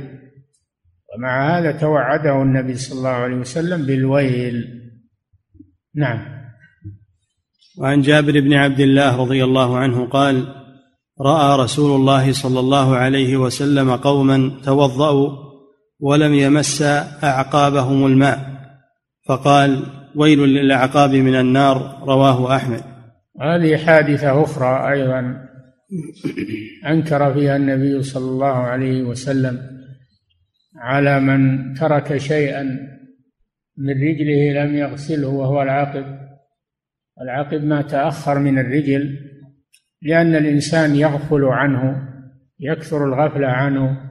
[1.15, 4.84] ومع هذا توعده النبي صلى الله عليه وسلم بالويل.
[5.95, 6.43] نعم.
[7.78, 10.63] وعن جابر بن عبد الله رضي الله عنه قال
[11.21, 15.52] رأى رسول الله صلى الله عليه وسلم قوما توضأوا
[16.03, 16.81] ولم يمس
[17.23, 18.39] أعقابهم الماء.
[19.27, 19.83] فقال
[20.15, 22.81] ويل للأعقاب من النار رواه أحمد.
[23.41, 25.47] هذه حادثة أخرى أيضا
[26.87, 29.59] أنكر فيها النبي صلى الله عليه وسلم
[30.77, 32.63] على من ترك شيئا
[33.77, 36.05] من رجله لم يغسله وهو العاقب.
[37.21, 39.19] العقب ما تأخر من الرجل
[40.01, 42.07] لأن الإنسان يغفل عنه
[42.59, 44.09] يكثر الغفلة عنه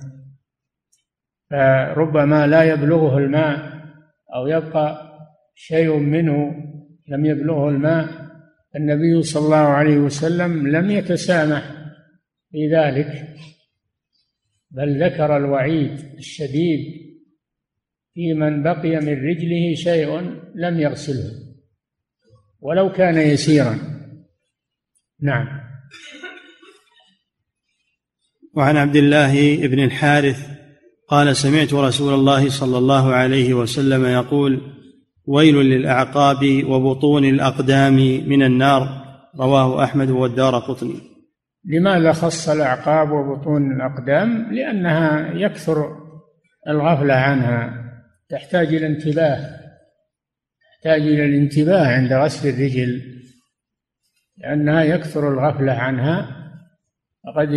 [1.53, 3.83] فربما لا يبلغه الماء
[4.35, 5.13] أو يبقى
[5.55, 6.55] شيء منه
[7.09, 8.09] لم يبلغه الماء
[8.77, 11.73] النبي صلى الله عليه وسلم لم يتسامح
[12.51, 13.29] في ذلك
[14.71, 17.03] بل ذكر الوعيد الشديد
[18.15, 20.21] في من بقي من رجله شيء
[20.55, 21.31] لم يغسله
[22.61, 23.79] ولو كان يسيرا.
[25.21, 25.61] نعم.
[28.55, 30.62] وعن عبد الله بن الحارث
[31.09, 34.61] قال سمعت رسول الله صلى الله عليه وسلم يقول
[35.27, 37.97] ويل للأعقاب وبطون الأقدام
[38.29, 39.03] من النار.
[39.41, 41.01] رواه أحمد والدار قطني.
[41.65, 45.97] لماذا خص الأعقاب وبطون الأقدام؟ لأنها يكثر
[46.69, 47.83] الغفله عنها
[48.29, 49.63] تحتاج إلى انتباه
[50.83, 53.03] تحتاج إلى الانتباه عند غسل الرجل
[54.39, 56.29] لأنها يكثر الغفلة عنها
[57.25, 57.49] وقد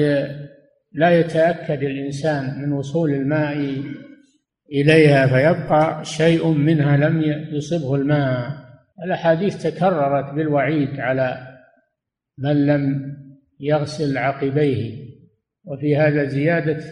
[0.95, 3.83] لا يتأكد الإنسان من وصول الماء
[4.71, 8.65] إليها فيبقى شيء منها لم يصبه الماء.
[9.05, 11.47] الأحاديث تكررت بالوعيد على
[12.37, 13.15] من لم
[13.59, 15.05] يغسل عقبيه
[15.65, 16.83] وفي هذا زيادة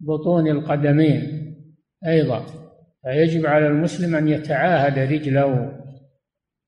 [0.00, 1.54] بطون القدمين
[2.06, 2.46] أيضا.
[3.02, 5.80] فيجب على المسلم أن يتعاهد رجله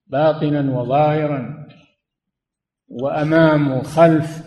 [0.06, 1.66] باطنا وظاهرا
[2.88, 4.42] وأمام وخلف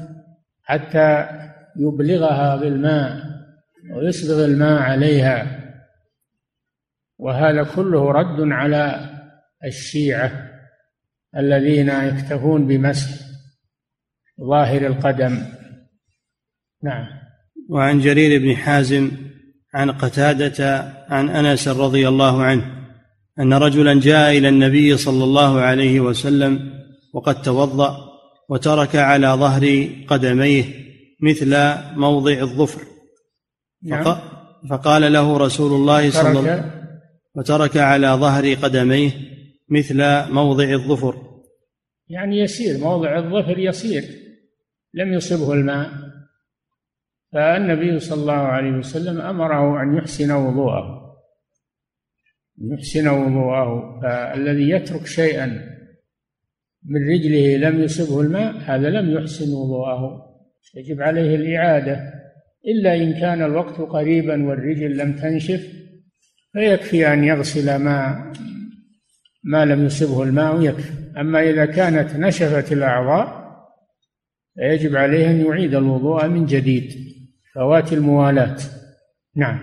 [0.64, 1.30] حتى
[1.80, 3.24] يبلغها بالماء
[3.96, 5.60] ويسبغ الماء عليها.
[7.18, 9.10] وهذا كله رد على
[9.66, 10.32] الشيعة
[11.38, 13.10] الذين يكتفون بمسح
[14.42, 15.46] ظاهر القدم.
[16.84, 17.06] نعم.
[17.70, 19.12] وعن جرير بن حازم
[19.74, 22.80] عن قتادة عن أنس رضي الله عنه
[23.40, 26.74] أن رجلا جاء إلى النبي صلى الله عليه وسلم
[27.14, 27.98] وقد توضأ
[28.50, 30.89] وترك على ظهر قدميه
[31.22, 31.56] مثل
[31.96, 32.82] موضع الظفر.
[33.84, 34.18] نعم.
[34.70, 36.72] فقال له رسول الله صلى الله عليه وسلم
[37.36, 39.12] وترك على ظهر قدميه
[39.70, 41.16] مثل موضع الظفر.
[42.08, 44.04] يعني يسير موضع الظفر يسير.
[44.94, 45.90] لم يصبه الماء.
[47.34, 51.16] فالنبي صلى الله عليه وسلم أمره أن يحسن وضوءه.
[52.72, 54.00] يحسن وضوءه.
[54.02, 55.46] فالذي يترك شيئا
[56.86, 60.29] من رجله لم يصبه الماء هذا لم يحسن وضوءه.
[60.76, 62.20] يجب عليه الإعادة.
[62.68, 65.68] إلا إن كان الوقت قريبا والرجل لم تنشف
[66.54, 68.32] فيكفي أن يغسل ما
[69.44, 73.40] ما لم يصبه الماء يكفي أما إذا كانت نشفت الأعضاء
[74.56, 77.10] فيجب عليه أن يعيد الوضوء من جديد.
[77.56, 78.58] فوات الموالاة
[79.36, 79.60] نعم.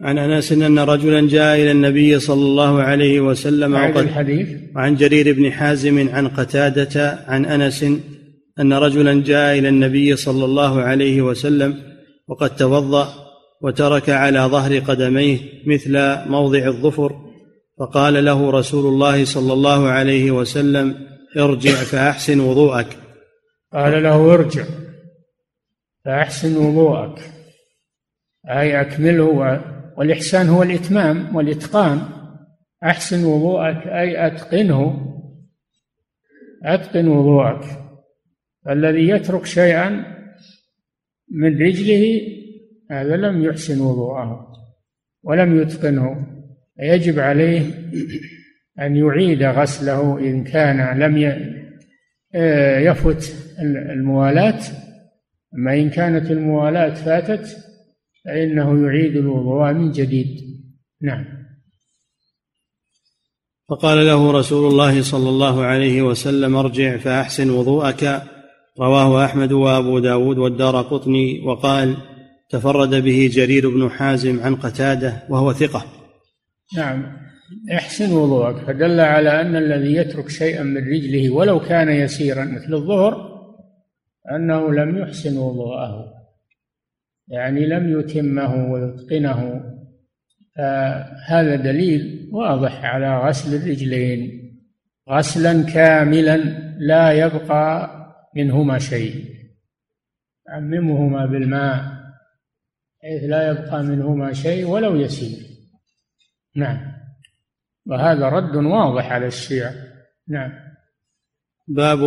[0.00, 4.48] عن أنس أن رجلا جاء إلى النبي صلى الله عليه وسلم وقد الحديث.
[4.76, 7.84] وعن جرير بن حازم عن قتادة عن أنس
[8.60, 11.82] أن رجلا جاء إلى النبي صلى الله عليه وسلم
[12.28, 13.08] وقد توضأ
[13.62, 17.24] وترك على ظهر قدميه مثل موضع الظفر
[17.78, 22.86] فقال له رسول الله صلى الله عليه وسلم ارجع فأحسن وضوءك.
[23.72, 24.64] قال له ارجع
[26.04, 27.18] فأحسن وضوءك.
[28.50, 29.24] أي أكمله
[29.98, 32.00] والإحسان هو الإتمام والإتقان.
[32.84, 35.10] أحسن وضوءك أي أتقنه
[36.64, 37.83] أتقن وضوءك.
[38.70, 39.88] الذي يترك شيئا
[41.30, 42.20] من رجله
[42.90, 44.52] هذا لم يحسن وضوءه
[45.22, 46.26] ولم يتقنه.
[46.80, 47.62] يجب عليه
[48.80, 51.16] أن يعيد غسله إن كان لم
[52.86, 53.34] يفت
[53.90, 54.60] الموالاة
[55.54, 57.56] أما إن كانت الموالاة فاتت
[58.24, 60.40] فإنه يعيد الوضوء من جديد.
[61.02, 61.24] نعم.
[63.68, 68.22] فقال له رسول الله صلى الله عليه وسلم ارجع فأحسن وضوءك.
[68.80, 71.96] رواه أحمد وأبو داود والدار قطني وقال
[72.50, 75.84] تفرد به جرير بن حازم عن قتادة وهو ثقة.
[76.76, 77.16] نعم.
[77.72, 78.56] احسن وضوءك.
[78.56, 83.34] فدل على أن الذي يترك شيئا من رجله ولو كان يسيرا مثل الظهر
[84.36, 86.04] أنه لم يحسن وضوءه.
[87.28, 89.60] يعني لم يتمه ويتقنه.
[91.28, 94.44] هذا دليل واضح على غسل الرجلين.
[95.10, 96.36] غسلا كاملا
[96.78, 97.93] لا يبقى
[98.36, 99.34] منهما شيء.
[100.48, 102.04] عممهما بالماء
[103.02, 105.46] حيث لا يبقى منهما شيء ولو يسير.
[106.56, 106.92] نعم.
[107.86, 109.74] وهذا رد واضح على الشيعة.
[110.28, 110.52] نعم.
[111.68, 112.00] باب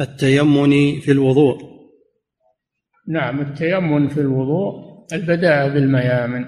[0.00, 1.74] التيمن في الوضوء.
[3.08, 6.44] نعم التيمن في الوضوء البداء بالميامن.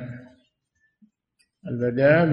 [1.69, 2.27] البداء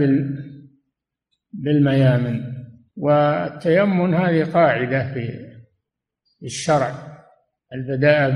[1.53, 2.53] بالميامن.
[2.95, 5.52] والتيمن هذه قاعدة في
[6.43, 7.23] الشرع
[7.73, 8.31] البداء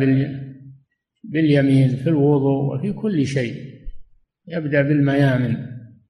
[1.23, 3.55] باليمين في الوضوء وفي كل شيء.
[4.47, 5.55] يبدأ بالميامن.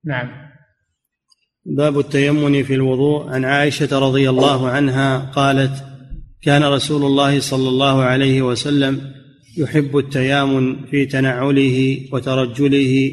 [0.05, 0.29] نعم.
[1.65, 3.29] باب التيمن في الوضوء.
[3.29, 5.83] عن عائشة رضي الله عنها قالت
[6.41, 9.01] كان رسول الله صلى الله عليه وسلم
[9.57, 13.11] يحب التيامن في تنعله وترجله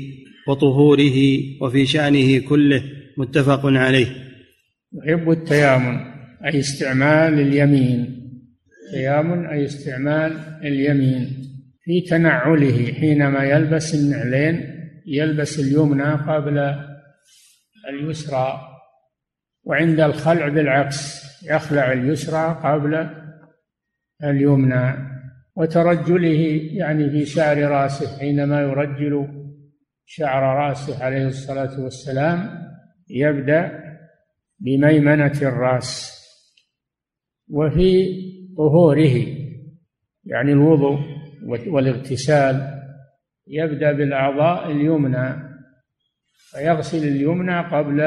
[0.49, 2.83] وطهوره وفي شأنه كله.
[3.19, 4.07] متفق عليه.
[4.93, 5.97] يحب التيامن
[6.45, 8.24] أي استعمال اليمين.
[8.93, 10.33] تيامن أي استعمال
[10.63, 11.45] اليمين
[11.85, 14.75] في تنعله حينما يلبس النعلين
[15.07, 16.75] يلبس اليمنى قبل
[17.89, 18.61] اليسرى
[19.65, 23.11] وعند الخلع بالعكس يخلع اليسرى قبل
[24.25, 25.15] اليمنى.
[25.57, 29.29] وترجله يعني في شعر راسه حينما يرجل
[30.05, 32.69] شعر راسه عليه الصلاة والسلام
[33.09, 33.85] يبدأ
[34.59, 36.21] بميمنة الرأس.
[37.49, 38.09] وفي
[38.57, 39.27] طهوره
[40.25, 40.99] يعني الوضوء
[41.47, 42.81] والإغتسال
[43.47, 45.55] يبدأ بالأعضاء اليمنى
[46.51, 48.01] فيغسل اليمنى قبل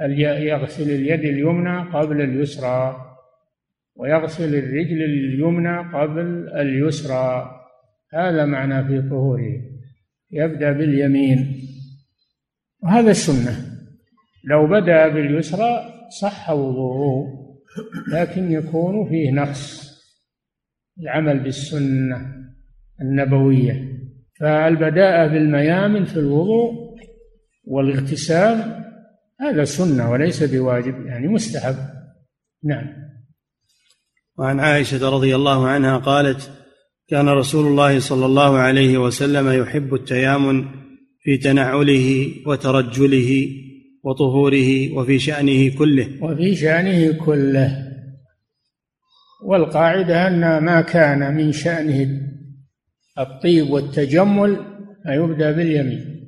[0.00, 3.10] يغسل اليد اليمنى قبل اليسرى
[3.96, 7.50] ويغسل الرجل اليمنى قبل اليسرى.
[8.12, 9.62] هذا معنى في طهوره
[10.30, 11.68] يبدأ باليمين.
[12.82, 13.56] وهذا السنة
[14.44, 17.39] لو بدأ باليسرى صح وضوءه.
[18.12, 19.90] لكن يكون فيه نقص
[21.02, 22.16] العمل بالسنة
[23.00, 24.00] النبوية.
[24.40, 26.96] فالبداء بالميامن في الوضوء
[27.64, 28.84] والاغتسال
[29.40, 31.76] هذا سنة وليس بواجب يعني مستحب.
[32.64, 32.86] نعم.
[34.38, 36.50] وعن عائشة رضي الله عنها قالت
[37.08, 40.68] كان رسول الله صلى الله عليه وسلم يحب التيامن
[41.20, 43.48] في تنعله وترجله
[44.02, 46.08] وطهوره وفي شأنه كله.
[46.22, 47.90] وفي شأنه كله.
[49.44, 52.20] والقاعدة أن ما كان من شأنه
[53.18, 54.56] الطيب والتجمل
[55.02, 56.20] فيبدأ باليمين.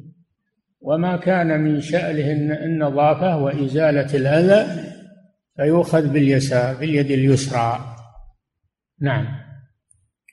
[0.80, 4.82] وما كان من شأنه النظافة وإزالة الأذى
[5.56, 7.96] فيؤخذ باليسار باليد اليسرى.
[9.00, 9.26] نعم.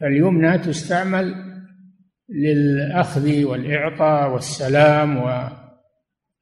[0.04, 1.36] اليمنى تستعمل
[2.30, 5.18] للأخذ والإعطاء والسلام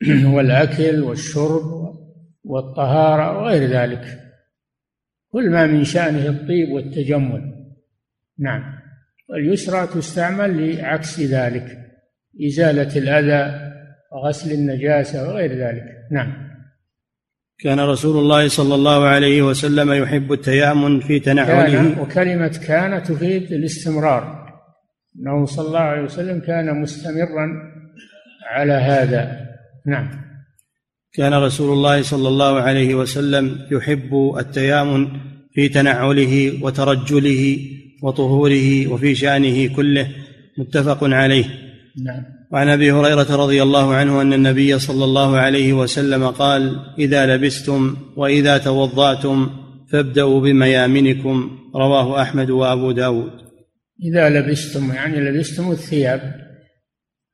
[0.06, 1.98] والأكل والشرب
[2.44, 4.20] والطهارة وغير ذلك.
[5.32, 7.54] كل ما من شأنه الطيب والتجمل.
[8.40, 8.64] نعم.
[9.30, 11.78] واليسرى تستعمل لعكس ذلك
[12.48, 13.72] إزالة الأذى
[14.12, 15.84] وغسل النجاسة وغير ذلك.
[16.12, 16.48] نعم.
[17.60, 24.48] كان رسول الله صلى الله عليه وسلم يحب التيامن في تنعله وكلمة كان تفيد الاستمرار.
[25.20, 27.48] أنه صلى الله عليه وسلم كان مستمرا
[28.50, 29.47] على هذا.
[29.88, 30.10] نعم.
[31.14, 35.08] كان رسول الله صلى الله عليه وسلم يحب التيامن
[35.54, 37.60] في تنعله وترجله
[38.04, 40.12] وطهوره وفي شأنه كله
[40.58, 41.46] متفق عليه.
[42.06, 42.24] نعم.
[42.52, 47.98] وعن أبي هريرة رضي الله عنه أن النبي صلى الله عليه وسلم قال إذا لبستم
[48.16, 49.50] وإذا توضأتم
[49.92, 51.60] فابدأوا بميامنكم.
[51.76, 53.32] رواه أحمد وأبو داود.
[54.04, 56.36] إذا لبستم يعني لبستم الثياب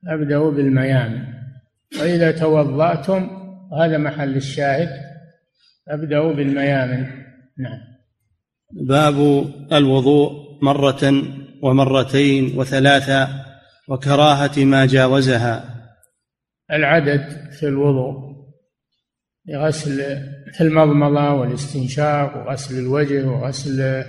[0.08, 1.34] أبدأوا بالميامن.
[2.00, 3.30] وإذا توضأتم
[3.80, 4.88] هذا محل الشاهد.
[5.88, 7.06] أبدأوا بالميامن.
[7.58, 7.80] نعم.
[8.70, 10.30] باب الوضوء
[10.62, 11.22] مرة
[11.62, 13.28] ومرتين وثلاثا
[13.88, 15.64] وكراهة ما جاوزها.
[16.70, 18.34] العدد في الوضوء.
[19.46, 19.96] لغسل
[20.52, 24.04] في المضمضة والاستنشاق وغسل الوجه وغسل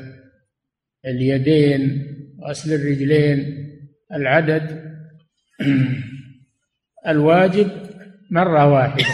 [1.05, 2.05] اليدين
[2.39, 3.65] وغسل الرجلين.
[4.11, 4.85] العدد
[7.07, 7.71] الواجب
[8.31, 9.05] مرة واحدة.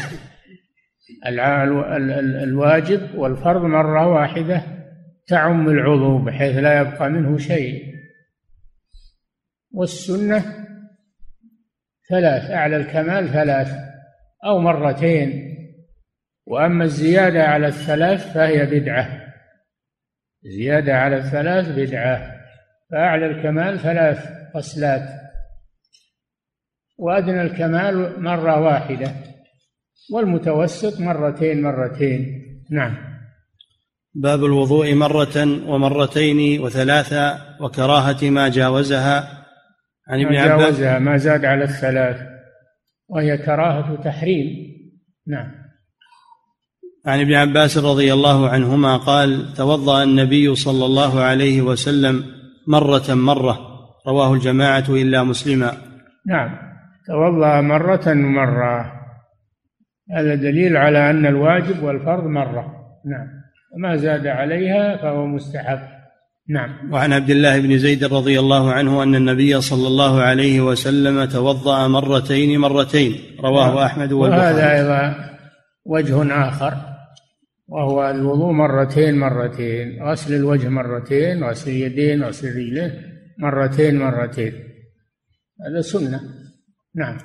[2.43, 4.61] الواجب والفرض مرة واحدة
[5.27, 7.83] تعم العضو بحيث لا يبقى منه شيء.
[9.71, 10.43] والسنة
[12.09, 13.71] ثلاث أعلى الكمال ثلاث
[14.45, 15.57] أو مرتين.
[16.47, 19.21] وأما الزيادة على الثلاث فهي بدعة.
[20.43, 22.41] زيادة على الثلاث بدعة
[22.91, 25.20] فأعلى الكمال ثلاث غسلات
[27.01, 29.13] وأدنى الكمال مرة واحدة
[30.13, 32.41] والمتوسط مرتين مرتين.
[32.71, 32.97] نعم.
[34.15, 35.37] باب الوضوء مرة
[35.67, 39.45] ومرتين وثلاثة وكراهة ما جاوزها.
[40.07, 42.17] عن ابن عباس جاوزها ما زاد على الثلاث.
[43.09, 44.47] وهي كراهة تحريم.
[45.27, 45.51] نعم.
[47.05, 52.23] عن ابن عباس رضي الله عنهما قال توضأ النبي صلى الله عليه وسلم
[52.67, 53.59] مرة مرة.
[54.07, 55.77] رواه الجماعة إلا مسلما.
[56.27, 56.70] نعم.
[57.11, 58.91] توضأ مرة مرة
[60.11, 62.65] هذا دليل على أن الواجب والفرض مرة.
[63.05, 63.27] نعم.
[63.75, 65.79] وما زاد عليها فهو مستحب.
[66.49, 66.93] نعم.
[66.93, 71.87] وعن عبد الله بن زيد رضي الله عنه أن النبي صلى الله عليه وسلم توضأ
[71.87, 73.15] مرتين مرتين.
[73.43, 73.77] رواه نعم.
[73.77, 74.41] أحمد والبخاري.
[74.41, 75.15] وهذا أيضا
[75.85, 76.73] وجه آخر
[77.67, 82.91] وهو الوضوء مرتين مرتين غسل الوجه مرتين غسل اليدين غسل الرجلين
[83.39, 84.53] مرتين مرتين.
[85.67, 86.40] هذا سنة.
[86.95, 87.17] نعم.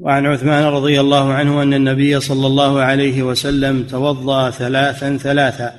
[0.00, 5.72] وعن عثمان رضي الله عنه أن النبي صلى الله عليه وسلم توضأ ثلاثا ثلاثا.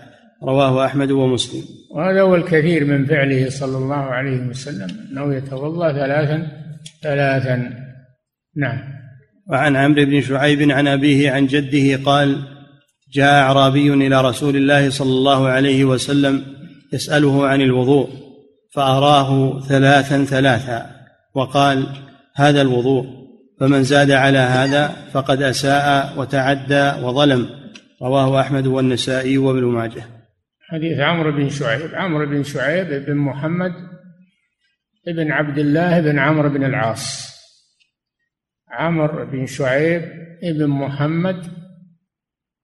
[0.44, 1.62] رواه أحمد ومسلم.
[1.96, 6.48] وهذا هو الكثير من فعله صلى الله عليه وسلم أنه يتوضأ ثلاثا
[7.04, 7.74] ثلاثا.
[8.56, 8.80] نعم.
[9.50, 12.38] وعن عمرو بن شعيب عن أبيه عن جده قال
[13.14, 16.46] جاء أعرابي إلى رسول الله صلى الله عليه وسلم
[16.94, 18.10] يسأله عن الوضوء
[18.74, 20.86] فأراه ثلاثا ثلاثا
[21.36, 21.88] وقال
[22.36, 23.17] هذا الوضوء.
[23.60, 27.50] فمن زاد على هذا فقد أساء وتعدى وظلم.
[28.02, 30.04] رواه أحمد والنسائي وابن ماجه.
[30.70, 31.96] حديث عمرو بن شعيب.
[31.96, 33.74] عمرو بن شعيب بن محمد
[35.08, 37.38] بن عبد الله بن عمرو بن العاص.
[38.72, 40.02] عمرو بن شعيب
[40.44, 41.44] بن محمد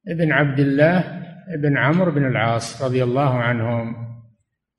[0.07, 1.23] بن عبد الله
[1.57, 3.95] بن عمرو بن العاص رضي الله عنهم.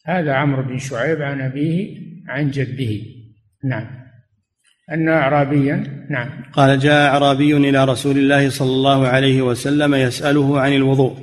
[0.06, 1.96] هذا عمرو بن شعيب عن أبيه
[2.28, 3.02] عن جده.
[3.64, 4.03] نعم.
[4.92, 6.30] أن أعرابيا؟ نعم.
[6.52, 11.16] قال جاء أعرابي إلى رسول الله صلى الله عليه وسلم يسأله عن الوضوء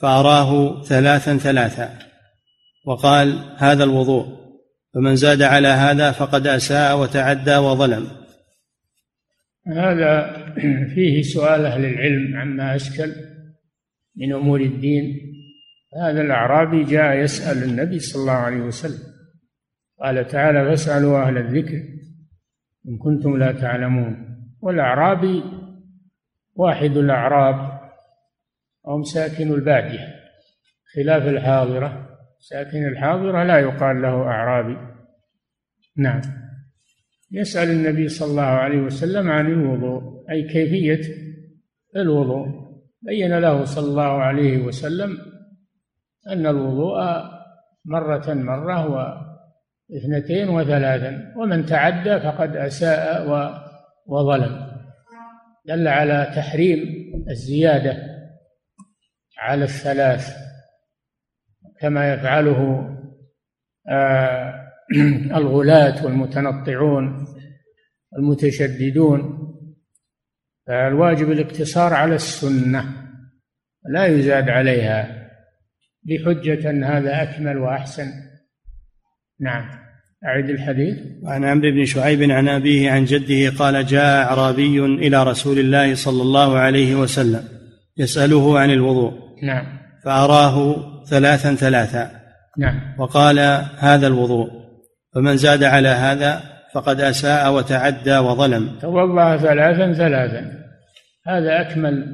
[0.00, 1.98] فأراه ثلاثا ثلاثا
[2.86, 4.38] وقال هذا الوضوء
[4.94, 8.06] فمن زاد على هذا فقد أساء وتعدى وظلم.
[9.66, 10.36] هذا
[10.94, 13.12] فيه سؤال أهل العلم عما أشكل
[14.16, 15.20] من أمور الدين.
[16.02, 19.08] هذا الأعرابي جاء يسأل النبي صلى الله عليه وسلم
[20.00, 21.97] قال تعالى فاسألوا أهل الذكر
[22.88, 24.38] إن كنتم لا تعلمون.
[24.60, 25.42] والأعرابي
[26.54, 27.80] واحد الأعراب
[28.86, 30.14] هم ساكن البادية
[30.94, 32.08] خلاف الحاضرة.
[32.38, 34.76] ساكن الحاضرة لا يقال له أعرابي.
[35.96, 36.20] نعم.
[37.32, 41.14] يسأل النبي صلى الله عليه وسلم عن الوضوء أي كيفية
[41.96, 42.68] الوضوء.
[43.02, 45.18] بين له صلى الله عليه وسلم
[46.28, 46.98] أن الوضوء
[47.84, 49.27] مرة مرة
[49.96, 53.28] اثنتين وثلاثا ومن تعدى فقد أساء
[54.06, 54.68] وظلم.
[55.66, 56.78] دل على تحريم
[57.30, 57.96] الزيادة
[59.38, 60.36] على الثلاث
[61.80, 62.88] كما يفعله
[63.90, 64.54] آه،
[65.38, 67.26] الغلاة والمتنطعون
[68.18, 69.38] المتشددون.
[70.66, 72.84] فالواجب الاقتصار على السنة
[73.90, 75.28] لا يزاد عليها.
[76.02, 78.28] بحجة هذا أكمل وأحسن.
[79.40, 79.68] نعم.
[80.24, 80.96] أعد الحديث.
[81.24, 86.22] عن عمرو بن شعيب عن أبيه عن جده قال جاء أعرابي إلى رسول الله صلى
[86.22, 87.42] الله عليه وسلم
[87.98, 89.12] يسأله عن الوضوء.
[89.42, 89.78] نعم.
[90.04, 92.10] فأراه ثلاثا ثلاثا.
[92.58, 92.80] نعم.
[92.98, 93.38] وقال
[93.78, 94.48] هذا الوضوء.
[95.14, 96.42] فمن زاد على هذا
[96.74, 98.78] فقد أساء وتعدى وظلم.
[98.80, 100.52] توضأ ثلاثا ثلاثا.
[101.26, 102.06] هذا أكمل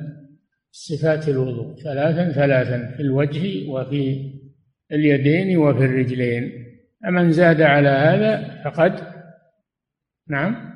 [0.73, 1.75] صفات الوضوء.
[1.85, 4.31] ثلاثا ثلاثا في الوجه وفي
[4.93, 6.64] اليدين وفي الرجلين.
[7.05, 9.15] فمن زاد على هذا فقد
[10.31, 10.75] نعم.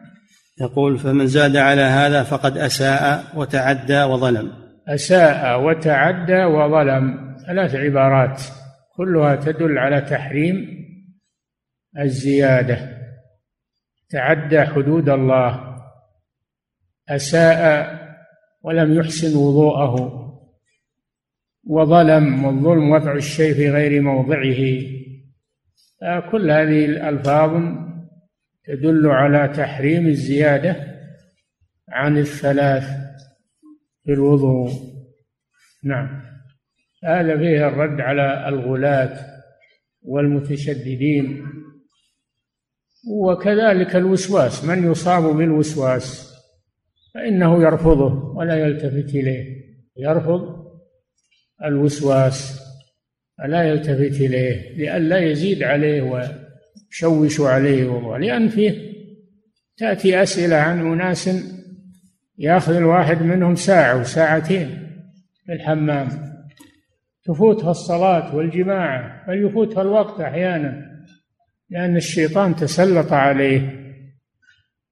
[0.60, 4.52] يقول فمن زاد على هذا فقد أساء وتعدى وظلم.
[4.88, 7.36] أساء وتعدى وظلم.
[7.46, 8.42] ثلاث عبارات
[8.96, 10.56] كلها تدل على تحريم
[11.98, 12.98] الزيادة.
[14.10, 15.76] تعدى حدود الله
[17.08, 17.98] أساء
[18.62, 20.18] ولم يحسن وضوءه
[21.64, 24.97] وظلم والظلم وضع الشيء في غير موضعه.
[26.30, 27.50] كل هذه الألفاظ
[28.64, 30.76] تدل على تحريم الزيادة
[31.88, 32.84] عن الثلاث
[34.04, 34.70] في الوضوء.
[35.84, 36.22] نعم.
[37.04, 39.26] هذا فيه الرد على الغلاة
[40.02, 41.46] والمتشددين.
[43.10, 46.34] وكذلك الوسواس من يصاب بالوسواس؟
[47.14, 49.64] فإنه يرفضه ولا يلتفت إليه.
[49.96, 50.68] يرفض
[51.64, 52.67] الوسواس.
[53.46, 58.88] لا يلتفت إليه لئلا يزيد عليه ويشوش عليه وضوء لأن فيه
[59.76, 61.30] تأتي أسئلة عن أناس
[62.38, 64.68] يأخذ الواحد منهم ساعة وساعتين
[65.46, 66.08] في الحمام.
[67.24, 70.98] تفوتها الصلاة والجماعة بل يفوتها الوقت أحيانا
[71.70, 73.60] لأن الشيطان تسلط عليه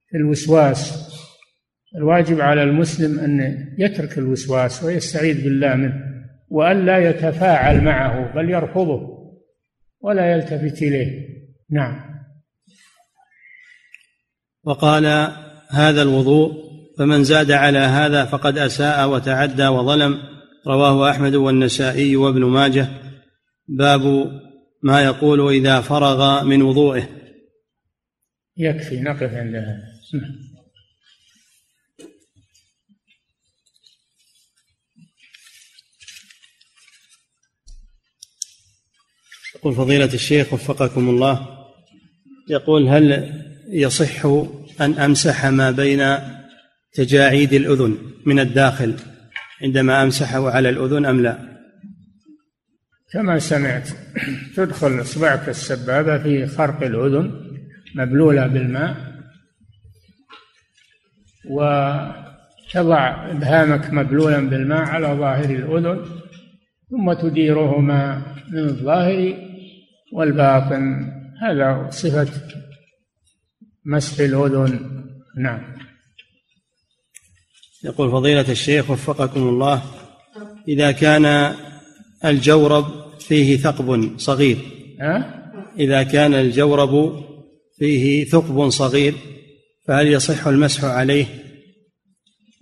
[0.09, 1.07] في الوسواس.
[1.97, 6.06] الواجب على المسلم أن يترك الوسواس ويستعيذ بالله منه.
[6.49, 9.17] وأن لا يتفاعل معه بل يرفضه
[10.01, 11.29] ولا يلتفت إليه.
[11.71, 12.17] نعم.
[14.65, 15.07] وقال
[15.71, 16.67] هذا الوضوء
[16.99, 20.19] فمن زاد على هذا فقد أساء وتعدى وظلم.
[20.67, 22.89] رواه أحمد والنسائي وابن ماجه.
[23.69, 24.03] باب
[24.83, 27.09] ما يقول إذا فرغ من وضوئه.
[28.57, 29.83] يكفي نقف عند هذا.
[39.57, 41.49] يقول فضيلة الشيخ وفقكم الله
[42.49, 43.33] يقول هل
[43.69, 44.27] يصح
[44.81, 46.17] أن أمسح ما بين
[46.93, 47.97] تجاعيد الأذن
[48.27, 48.95] من الداخل
[49.63, 51.39] عندما أمسحه على الأذن أم لا؟
[53.13, 53.89] كما سمعت
[54.57, 57.31] تدخل إصبعك السبابة في خرق الأذن
[57.95, 58.97] مبلولة بالماء
[61.51, 66.05] وتضع إبهامك مبلولا بالماء على ظاهر الأذن
[66.91, 69.46] ثم تديرهما من الظاهر
[70.13, 72.29] والباطن هذا صفة
[73.85, 75.05] مسح الأذن.
[75.37, 75.77] نعم.
[77.85, 79.83] يقول فضيلة الشيخ وفقكم الله
[80.69, 81.55] إذا كان
[82.25, 82.85] الجورب
[83.21, 84.59] فيه ثقب صغير
[85.01, 85.43] ها؟
[85.79, 87.25] إذا كان الجورب
[87.79, 89.15] فيه ثقب صغير
[89.89, 91.27] فهل يصح المسح عليه؟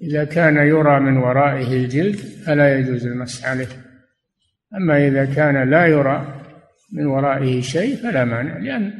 [0.03, 3.69] إذا كان يرى من ورائه الجلد فلا يجوز المسح عليه.
[4.77, 6.44] أما إذا كان لا يرى
[6.95, 8.93] من ورائه شيء فلا مانع لأن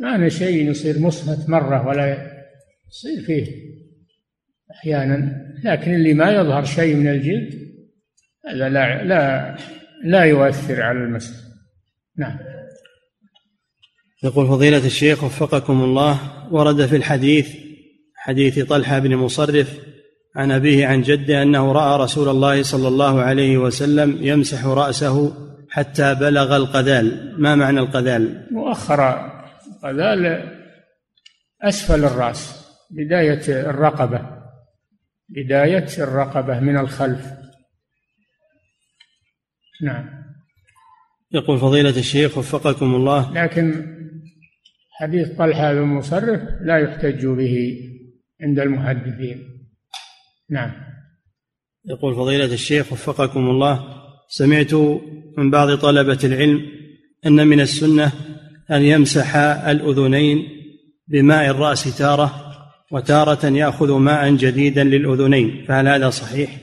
[0.00, 2.32] معنى شيء يصير مصمت مرة ولا
[2.88, 3.46] يصير فيه
[4.70, 7.68] أحيانا لكن اللي ما يظهر شيء من الجلد
[8.48, 9.56] هذا لا لا
[10.04, 11.34] لا يؤثر على المسح
[12.18, 12.38] نعم.
[14.24, 16.18] يقول فضيلة الشيخ وفقكم الله
[16.52, 17.48] ورد في الحديث
[18.16, 19.78] حديث طلحة بن مصرف
[20.36, 26.14] عن أبيه عن جده أنه رأى رسول الله صلى الله عليه وسلم يمسح رأسه حتى
[26.14, 27.34] بلغ القذال.
[27.40, 29.30] ما معنى القذال؟ مؤخر
[29.66, 30.52] القذال
[31.62, 34.38] أسفل الرأس بداية الرقبة
[35.28, 37.26] بداية الرقبة من الخلف.
[39.82, 40.24] نعم.
[41.32, 43.32] يقول فضيلة الشيخ وفقكم الله.
[43.32, 43.96] لكن
[44.90, 47.80] حديث طلحة بن مصرف لا يحتج به
[48.42, 49.68] عند المحدثين.
[50.50, 50.72] نعم.
[51.84, 53.98] يقول فضيلة الشيخ وفقكم الله.
[54.28, 54.74] سمعت
[55.38, 56.72] من بعض طلبة العلم
[57.26, 58.12] أن من السنة
[58.70, 60.48] أن يمسح الأذنين
[61.08, 62.44] بماء الرأس تارة
[62.90, 66.56] وتارة يأخذ ماء جديدا للأذنين فهل هذا صحيح؟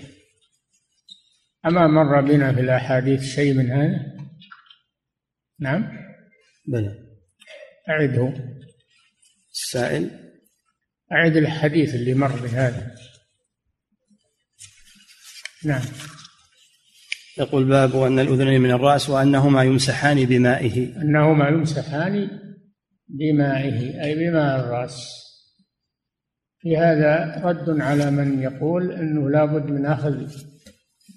[1.65, 3.99] أما مر بنا في الأحاديث شيء من هذا؟
[5.59, 5.91] نعم.
[6.67, 6.95] بلى.
[7.89, 8.33] أعده.
[9.51, 10.09] السائل.
[11.11, 12.95] أعد الحديث اللي مر بهذا.
[15.63, 15.81] نعم.
[17.37, 21.01] يقول باب أن الأذنين من الرأس وأنهما يمسحان بمائه.
[21.01, 22.29] أنهما يمسحان
[23.07, 25.25] بمائه أي بماء الرأس.
[26.59, 30.27] في هذا رد على من يقول أنه لابد من أخذ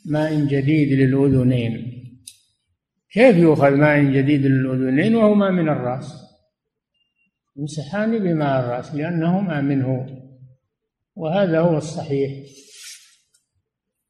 [0.06, 1.94] ماء جديد للأذنين.
[3.12, 6.12] كيف يؤخذ ماء جديد للأذنين وهما من الرأس؟
[7.56, 10.06] يمسحان بماء الرأس لأنهما منه
[11.16, 12.30] وهذا هو الصحيح.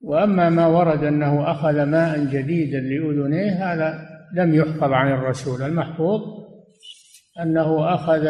[0.00, 5.62] وأما ما ورد أنه أخذ ماء جديدا لأذنيه هذا لم يحفظ عن الرسول.
[5.62, 6.20] المحفوظ
[7.42, 8.28] أنه أخذ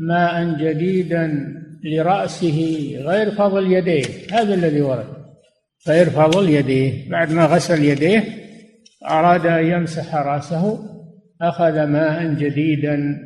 [0.00, 1.54] ماء جديدا
[1.84, 5.06] لرأسه غير فضل يديه هذا الذي ورد
[5.88, 7.10] غير فضل يديه.
[7.10, 8.24] بعد ما غسل يديه
[9.10, 10.78] أراد أن يمسح رأسه
[11.42, 13.18] أخذ ماء جديدا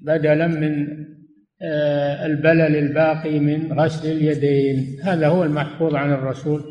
[0.00, 0.86] بدلا من
[2.26, 5.00] البلل الباقي من غسل اليدين.
[5.02, 6.62] هذا هو المحفوظ عن الرسول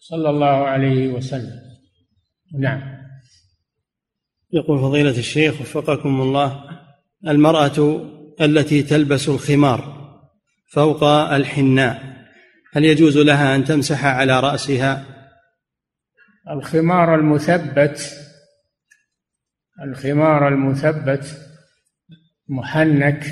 [0.00, 1.60] صلى الله عليه وسلم.
[2.58, 2.98] نعم.
[4.52, 6.64] يقول فضيلة الشيخ وفقكم الله
[7.28, 8.06] المرأة
[8.40, 9.98] التي تلبس الخمار
[10.68, 12.02] فوق الحناء
[12.72, 15.04] هل يجوز لها أن تمسح على رأسها؟
[16.50, 18.12] الخمار المثبت
[19.82, 21.38] الخمار المثبت
[22.48, 23.24] محنك.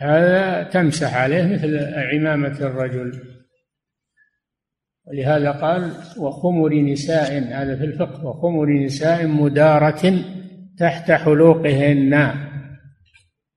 [0.00, 3.22] هذا تمسح عليه مثل عمامة الرجل.
[5.06, 10.24] ولهذا قال وخمر نساء هذا في الفقه وخمر نساء مدارة
[10.78, 12.14] تحت حلوقهن.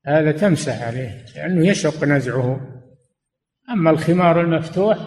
[0.06, 2.60] هذا تمسح عليه لأنه يشق نزعه.
[3.70, 4.98] أما الخمار المفتوح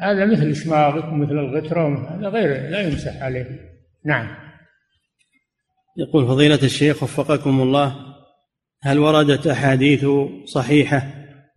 [0.00, 3.60] هذا مثل الشماغ ومثل الغترة هذا غير لا يمسح عليه.
[4.04, 4.36] نعم.
[5.96, 8.05] يقول فضيلة الشيخ وفقكم الله
[8.82, 10.06] هل وردت أحاديث
[10.44, 10.98] صحيحة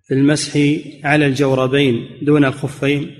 [0.07, 0.59] في المسح
[1.03, 3.11] على الجوربين دون الخفين؟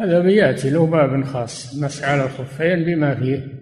[0.00, 3.58] هذا بيأتي له باب خاص المسح على الخفين بما فيه.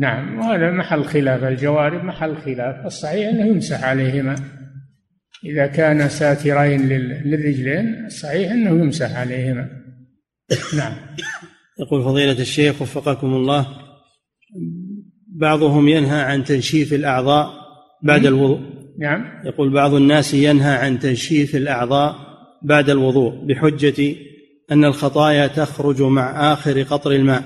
[0.00, 4.36] نعم وهذا محل خلاف الجوارب محل خلاف الصحيح أنه يمسح عليهما.
[5.44, 9.68] إذا كان ساترين للرجلين الصحيح أنه يمسح عليهما.
[10.76, 10.94] نعم.
[11.80, 13.66] يقول فضيلة الشيخ وفقكم الله
[15.28, 17.67] بعضهم ينهى عن تنشيف الأعضاء
[18.02, 18.60] بعد الوضوء.
[18.98, 19.24] نعم.
[19.44, 22.16] يقول بعض الناس ينهى عن تنشيف الأعضاء
[22.62, 24.14] بعد الوضوء بحجة
[24.72, 27.42] أن الخطايا تخرج مع آخر قطر الماء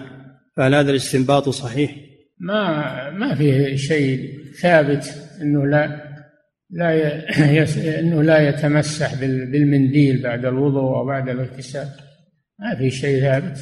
[0.57, 1.96] فهل هذا الاستنباط صحيح؟
[2.40, 4.30] ما ما فيه شيء
[4.62, 6.12] ثابت إنه لا
[6.70, 6.92] لا
[7.62, 11.86] يس إنه لا يتمسح بالمنديل بعد الوضوء أو بعد الاغتسال.
[12.59, 13.59] ما في شيء ثابت.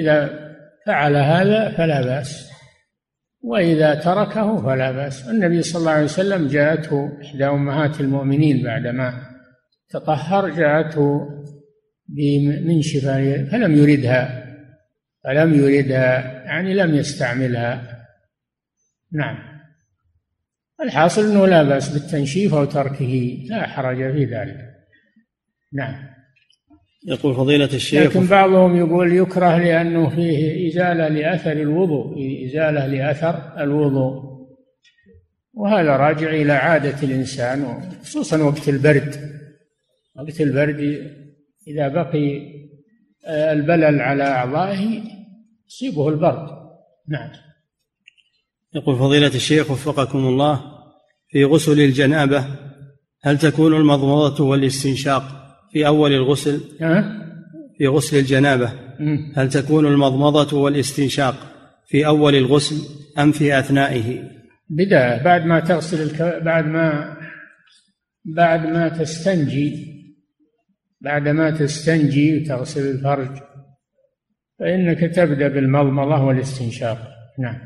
[0.00, 0.48] إذا
[0.86, 2.50] فعل هذا فلا بأس.
[3.42, 5.28] وإذا تركه فلا بأس.
[5.28, 9.12] النبي صلى الله عليه وسلم جاءته إحدى أمهات المؤمنين بعدما
[9.88, 11.28] تطهر جاءته
[12.08, 14.44] بمنشفه فلم يردها
[15.24, 18.04] فلم يردها يعني لم يستعملها.
[19.12, 19.36] نعم.
[20.82, 24.74] الحاصل إنه لا بأس بالتنشيف أو تركه لا حرج في ذلك.
[25.72, 26.17] نعم.
[27.06, 28.16] يقول فضيلة الشيخ.
[28.16, 34.38] لكن بعضهم يقول يكره لأنه فيه إزالة لأثر الوضوء إزالة لأثر الوضوء.
[35.54, 39.38] وهذا راجع إلى عادة الإنسان خصوصا وقت البرد.
[40.16, 40.80] وقت البرد
[41.68, 42.58] إذا بقي
[43.26, 45.02] البلل على أعضائه
[45.68, 46.48] يصيبه البرد.
[47.08, 47.30] نعم.
[48.74, 50.60] يقول فضيلة الشيخ وفقكم الله
[51.28, 52.44] في غسل الجنابة
[53.22, 55.37] هل تكون المضمضة والاستنشاق؟
[55.72, 56.60] في أول الغسل؟
[57.78, 58.72] في غسل الجنابة
[59.34, 61.34] هل تكون المضمضة والاستنشاق
[61.86, 62.76] في أول الغسل
[63.18, 64.22] أم في أثنائه؟
[64.70, 66.42] بداية بعد ما تغسل الك...
[66.44, 67.16] بعد ما
[68.24, 69.98] بعد ما تستنجي
[71.00, 73.38] بعد ما تستنجي وتغسل الفرج
[74.58, 76.98] فإنك تبدأ بالمضمضة والاستنشاق
[77.38, 77.58] نعم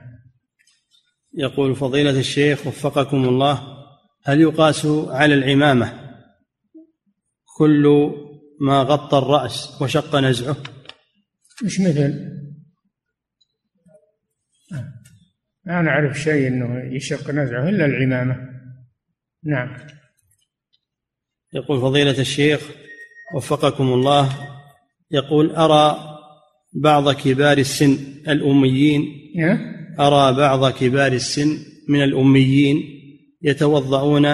[1.34, 3.62] يقول فضيلة الشيخ وفقكم الله
[4.24, 6.01] هل يقاس على العمامة
[7.58, 8.12] كل
[8.60, 10.56] ما غطى الرأس وشق نزعه.
[11.64, 12.32] مش مثل.
[15.64, 18.52] ما نعرف شيء إنه يشق نزعه إلا العمامة.
[19.44, 19.76] نعم.
[21.54, 22.70] يقول فضيلة الشيخ
[23.34, 24.32] وفقكم الله
[25.10, 26.12] يقول أرى
[26.72, 27.98] بعض كبار السن
[28.28, 29.04] الأميين
[30.00, 32.82] أرى بعض كبار السن من الأميين
[33.42, 34.26] يتوضؤون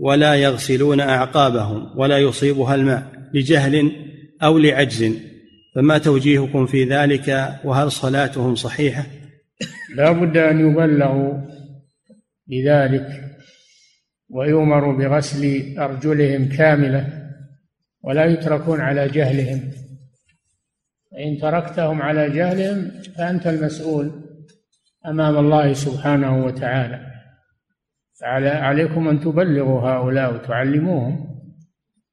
[0.00, 3.02] ولا يغسلون أعقابهم ولا يصيبها الماء
[3.34, 3.92] لجهل
[4.42, 5.12] أو لعجز.
[5.74, 9.06] فما توجيهكم في ذلك؟ وهل صلاتهم صحيحة؟
[9.94, 11.34] لا بد أن يبلغوا
[12.46, 13.24] بذلك
[14.30, 17.06] ويؤمروا بغسل أرجلهم كاملة
[18.02, 19.60] ولا يتركون على جهلهم.
[21.12, 24.10] فإن تركتهم على جهلهم فأنت المسؤول
[25.06, 27.17] أمام الله سبحانه وتعالى.
[28.24, 31.38] عليكم أن تبلغوا هؤلاء وتعلموهم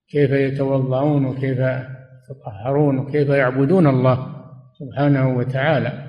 [0.10, 4.36] كيف يتوضؤون وكيف يتطهرون وكيف يعبدون الله
[4.80, 6.06] سبحانه وتعالى.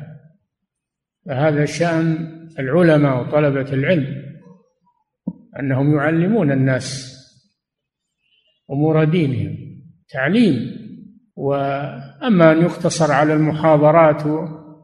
[1.27, 4.27] فهذا شأن العلماء وطلبة العلم
[5.61, 7.17] أنهم يعلمون الناس
[8.71, 9.57] أمور دينهم
[10.09, 10.87] تعليم
[11.37, 14.23] وأما أن يقتصر على المحاضرات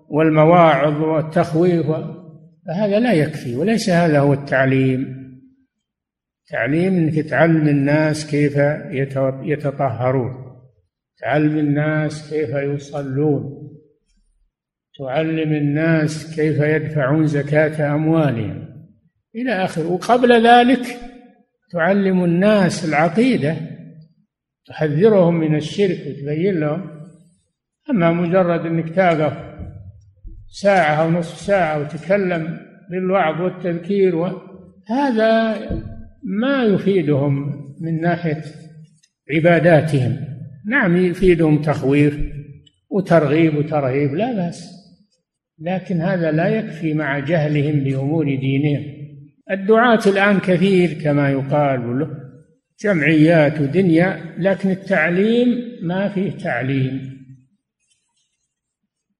[0.08, 1.86] والمواعظ والتخويف
[2.66, 5.22] فهذا لا يكفي وليس هذا هو التعليم.
[6.48, 8.56] تعليم إنك تعلم الناس كيف
[9.42, 10.34] يتطهرون.
[11.18, 13.68] تعلم الناس كيف يصلون.
[14.98, 18.68] تعلم الناس كيف يدفعون زكاة أموالهم.
[19.34, 20.86] إلى آخره وقبل ذلك
[21.72, 23.56] تعلم الناس العقيدة.
[24.66, 26.90] تحذرهم من الشرك وتبين لهم.
[27.90, 29.51] أما مجرد أنك تقف
[30.52, 32.58] ساعة أو نصف ساعة وتكلم
[32.90, 34.26] بالوعظ والتذكير
[34.88, 35.58] هذا
[36.22, 38.42] ما يفيدهم من ناحية
[39.30, 40.16] عباداتهم.
[40.66, 42.18] نعم يفيدهم تخويف
[42.90, 44.72] وترغيب وترهيب لا بأس.
[45.58, 48.84] لكن هذا لا يكفي مع جهلهم بأمور دينهم.
[49.50, 52.08] الدعاة الآن كثير كما يقال
[52.84, 55.48] جمعيات ودنيا لكن التعليم
[55.82, 57.11] ما فيه تعليم.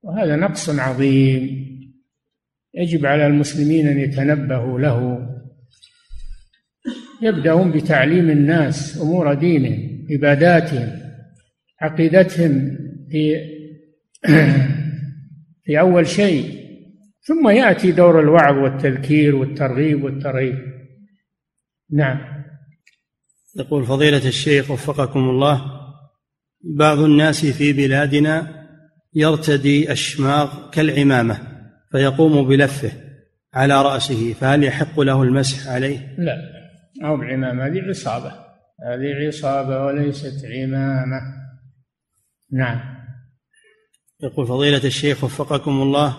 [0.03, 1.73] وهذا نقص عظيم.
[2.75, 5.29] يجب على المسلمين أن يتنبهوا له.
[7.23, 11.03] يبدأون بتعليم الناس أمور دينهم عباداتهم
[11.81, 12.79] عقيدتهم
[13.11, 13.37] في
[15.65, 16.63] في أول شيء.
[17.23, 20.59] ثم يأتي دور الوعظ والتذكير والترغيب والترهيب.
[21.91, 22.19] نعم.
[23.57, 25.63] يقول فضيلة الشيخ وفقكم الله
[26.65, 28.62] بعض الناس في بلادنا
[29.15, 31.39] يرتدي الشماغ كالعمامة
[31.91, 32.93] فيقوم بلفه
[33.55, 36.37] على رأسه فهل يحق له المسح عليه؟ لا.
[37.05, 38.33] أو بعمامة هذه عصابة.
[38.87, 41.21] هذه عصابة وليست عمامة.
[42.53, 42.81] نعم.
[44.23, 46.17] يقول فضيلة الشيخ وفقكم الله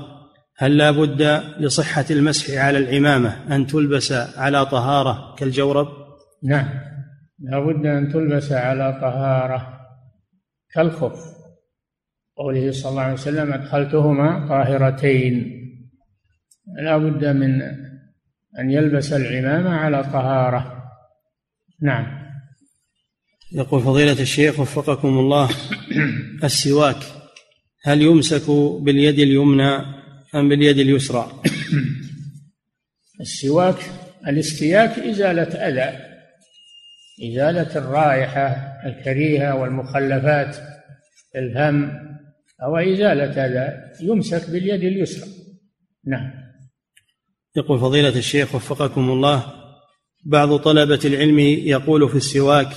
[0.58, 1.22] هل لا بد
[1.60, 5.88] لصحة المسح على العمامة أن تلبس على طهارة كالجورب؟
[6.44, 6.70] نعم.
[7.39, 9.80] لا بد أن تلبس على طهارة
[10.74, 11.32] كالخف.
[12.38, 15.59] قوله صلى الله عليه وسلم أدخلتهما طاهرتين.
[16.84, 17.61] لا بد من
[18.59, 20.84] أن يلبس العمامة على طهارة.
[21.81, 22.23] نعم.
[23.55, 25.49] يقول فضيلة الشيخ وفقكم الله
[26.43, 26.97] السواك
[27.84, 28.49] هل يمسك
[28.81, 29.77] باليد اليمنى
[30.36, 31.41] أم باليد اليسرى؟
[33.21, 33.75] السواك
[34.27, 36.13] الاستياك إزالة أذى
[37.31, 38.47] إزالة الرائحة
[38.86, 40.57] الكريهة والمخلفات
[41.36, 41.91] الهم
[42.62, 45.30] أو إزالة أذى يمسك باليد اليسرى.
[46.08, 46.32] نعم.
[47.56, 49.43] يقول فضيلة الشيخ وفقكم الله
[50.26, 52.68] بعض طلبة العلم يقول في السواك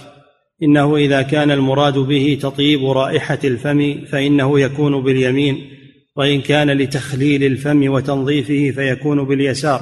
[0.62, 5.70] إنه إذا كان المراد به تطيب رائحة الفم فإنه يكون باليمين
[6.16, 9.80] وإن كان لتخليل الفم وتنظيفه فيكون باليسار.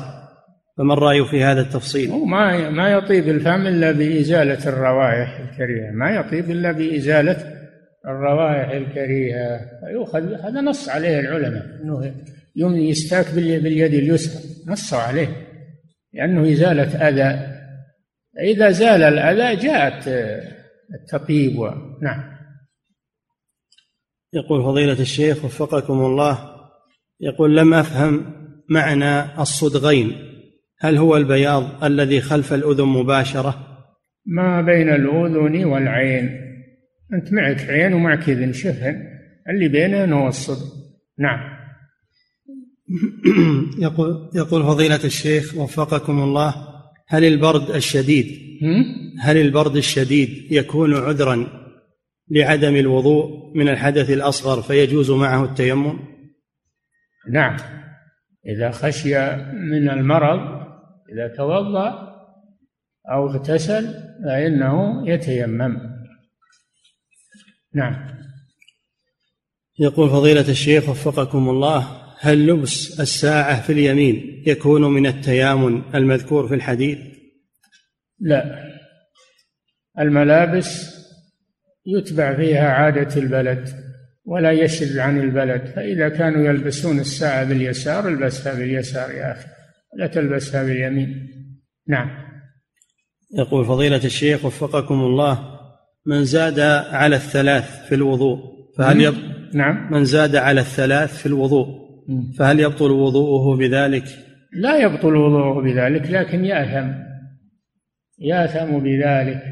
[0.78, 6.50] فما الرأي في هذا التفصيل؟ ما ما يطيب الفم إلا بإزالة الروائح الكريهة ما يطيب
[6.50, 7.63] إلا بإزالة
[8.06, 9.60] الروائح الكريهة.
[9.80, 11.66] فيؤخذ هذا نص عليه العلماء.
[12.56, 14.42] أنه يستاك باليد اليسرى.
[14.66, 15.28] نصوا عليه.
[16.12, 17.54] لأنه إزالة أذى.
[18.40, 20.08] إذا زال الأذى جاءت
[20.94, 21.70] التطيب و...
[22.02, 22.34] نعم.
[24.32, 26.38] يقول فضيلة الشيخ وفقكم الله
[27.20, 28.34] يقول لم أفهم
[28.70, 30.12] معنى الصدغين.
[30.80, 33.66] هل هو البياض الذي خلف الأذن مباشرة؟
[34.26, 36.53] ما بين الأذن والعين.
[37.12, 39.02] أنت معك عين ومعك إذن شفن
[39.48, 40.66] اللي بينهن هو الصدغ
[41.18, 41.54] نعم.
[43.86, 46.54] يقول يقول فضيلة الشيخ وفقكم الله
[47.08, 48.26] هل البرد الشديد
[49.20, 51.46] هل البرد الشديد يكون عذرا
[52.30, 55.98] لعدم الوضوء من الحدث الأصغر فيجوز معه التيمم؟
[57.30, 57.56] نعم.
[58.46, 59.14] إذا خشي
[59.52, 60.40] من المرض
[61.12, 62.14] إذا توضأ
[63.12, 63.94] أو اغتسل
[64.24, 65.93] فإنه يتيمم.
[67.74, 68.14] نعم.
[69.78, 76.54] يقول فضيلة الشيخ وفقكم الله هل لبس الساعة في اليمين يكون من التيامن المذكور في
[76.54, 76.98] الحديث؟
[78.20, 78.64] لا.
[79.98, 80.94] الملابس
[81.86, 83.68] يتبع فيها عادة البلد
[84.24, 89.48] ولا يشذ عن البلد فإذا كانوا يلبسون الساعة باليسار البسها باليسار يا أخي
[89.96, 91.30] لا تلبسها باليمين.
[91.88, 92.10] نعم.
[93.38, 95.53] يقول فضيلة الشيخ وفقكم الله
[96.06, 98.38] من زاد على الثلاث في الوضوء
[98.78, 99.14] فهل يب...
[99.54, 99.92] نعم.
[99.92, 101.66] من زاد على الثلاث في الوضوء
[102.38, 104.04] فهل يبطل وضوءه بذلك؟
[104.52, 106.92] لا يبطل وضوءه بذلك لكن يأثم.
[108.18, 109.42] يأثم بذلك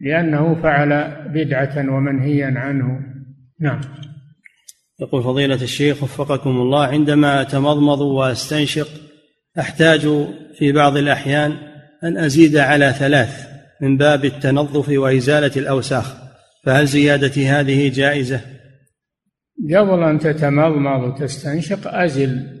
[0.00, 3.00] لأنه فعل بدعة ومنهيا عنه.
[3.60, 3.80] نعم.
[5.00, 8.88] يقول فضيلة الشيخ وفقكم الله عندما أتمضمض وأستنشق
[9.58, 10.00] أحتاج
[10.58, 11.52] في بعض الأحيان
[12.04, 13.47] أن أزيد على ثلاث.
[13.80, 16.14] من باب التنظف وإزالة الأوساخ
[16.64, 18.40] فهل زيادتي هذه جائزة؟
[19.64, 22.58] قبل أن تتمضمض وتستنشق أزل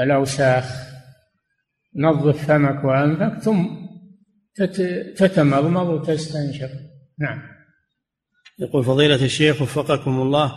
[0.00, 0.64] الأوساخ
[1.96, 3.64] نظف فمك وأنفك ثم
[5.16, 6.70] تتمضمض وتستنشق.
[7.18, 7.42] نعم.
[8.58, 10.52] يقول فضيلة الشيخ وفقكم الله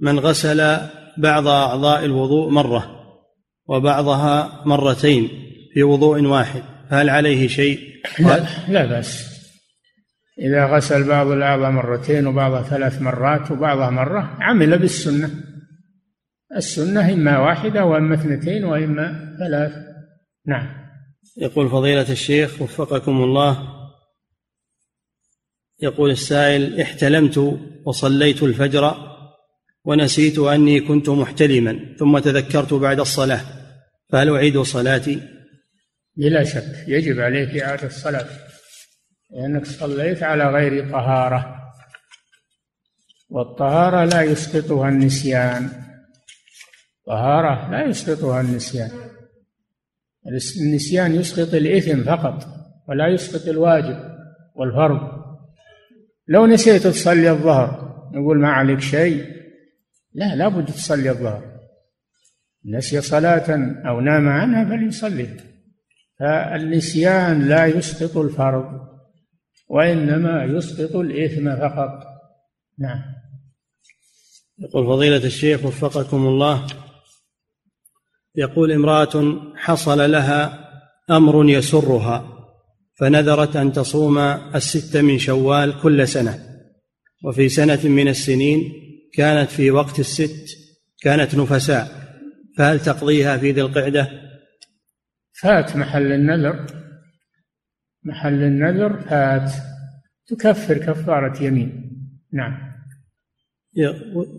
[0.00, 0.76] من غسل
[1.18, 3.00] بعض أعضاء الوضوء مرة
[3.66, 5.28] وبعضها مرتين
[5.74, 6.62] في وضوء واحد.
[6.90, 7.80] هل عليه شيء؟
[8.18, 9.30] لا, لا بأس
[10.38, 15.30] إذا غسل بعض الأعضاء مرتين وبعضها ثلاث مرات وبعضها مرة عمل بالسنة
[16.56, 19.72] السنة إما واحدة وإما اثنتين وإما ثلاث
[20.46, 20.68] نعم
[21.36, 23.80] يقول فضيلة الشيخ وفقكم الله
[25.82, 28.94] يقول السائل احتلمت وصليت الفجر
[29.84, 33.40] ونسيت أني كنت محتلما ثم تذكرت بعد الصلاة
[34.08, 35.39] فهل أعيد صلاتي؟
[36.16, 38.26] بلا شك يجب عليك إعادة الصلاة
[39.30, 41.60] لأنك صليت على غير طهارة
[43.30, 45.70] والطهارة لا يسقطها النسيان.
[47.06, 48.90] طهارة لا يسقطها النسيان
[50.60, 52.46] النسيان يسقط الإثم فقط
[52.88, 54.10] ولا يسقط الواجب
[54.54, 55.20] والفرض.
[56.28, 59.24] لو نسيت تصلي الظهر نقول ما عليك شيء.
[60.14, 61.60] لا لابد تصلي الظهر.
[62.64, 65.49] نسي صلاة أو نام عنها فليصلي.
[66.20, 68.80] فالنسيان لا يسقط الفرض
[69.68, 72.04] وإنما يسقط الإثم فقط.
[72.78, 73.02] نعم.
[74.58, 76.66] يقول فضيلة الشيخ وفقكم الله
[78.36, 80.68] يقول امرأة حصل لها
[81.10, 82.40] أمر يسرها
[82.98, 84.18] فنذرت أن تصوم
[84.54, 86.46] الست من شوال كل سنة
[87.24, 88.72] وفي سنة من السنين
[89.14, 90.46] كانت في وقت الست
[91.02, 91.88] كانت نفساء
[92.58, 94.29] فهل تقضيها في ذي القعدة؟
[95.42, 96.66] فات محل النذر.
[98.04, 99.52] محل النذر فات.
[100.26, 101.90] تكفر كفارة يمين.
[102.32, 102.70] نعم.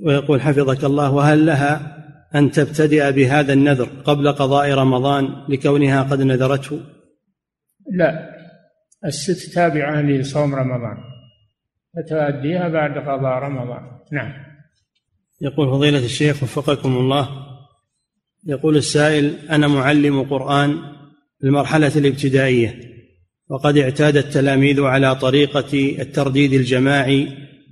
[0.06, 1.97] ويقول حفظك الله وهل لها
[2.36, 6.80] أن تبتدئ بهذا النذر قبل قضاء رمضان لكونها قد نذرته؟
[7.91, 8.30] لا.
[9.06, 10.97] الست تابعة لصوم رمضان.
[11.95, 13.99] فتؤديها بعد قضاء رمضان.
[14.12, 14.34] نعم.
[15.41, 17.51] يقول فضيلة الشيخ وفقكم الله
[18.48, 20.78] يقول السائل أنا معلم قرآن
[21.44, 22.76] المرحلة الابتدائية
[23.50, 27.28] وقد اعتاد التلاميذ على طريقة الترديد الجماعي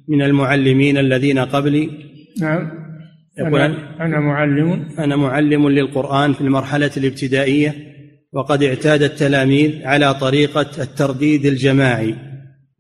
[0.08, 1.90] من المعلمين الذين قبلي.
[2.42, 2.72] نعم.
[3.40, 4.90] يقول أنا, أنا معلم.
[5.00, 7.76] أنا معلم للقرآن في المرحلة الابتدائية
[8.34, 12.16] وقد اعتاد التلاميذ على طريقة الترديد الجماعي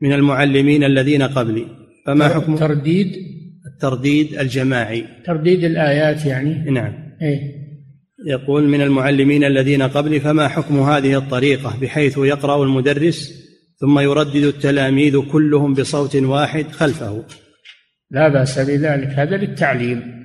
[0.01, 1.65] من المعلمين الذين قبلي.
[2.05, 3.07] فما حكم؟ ترديد؟
[3.73, 5.05] الترديد الجماعي.
[5.25, 6.93] ترديد الآيات يعني؟ نعم.
[7.21, 7.58] إيه؟
[8.25, 13.49] يقول من المعلمين الذين قبلي فما حكم هذه الطريقة؟ بحيث يقرأ المدرس
[13.79, 17.23] ثم يردد التلاميذ كلهم بصوت واحد خلفه.
[18.11, 19.07] لا بأس بذلك.
[19.07, 20.19] هذا للتعليم.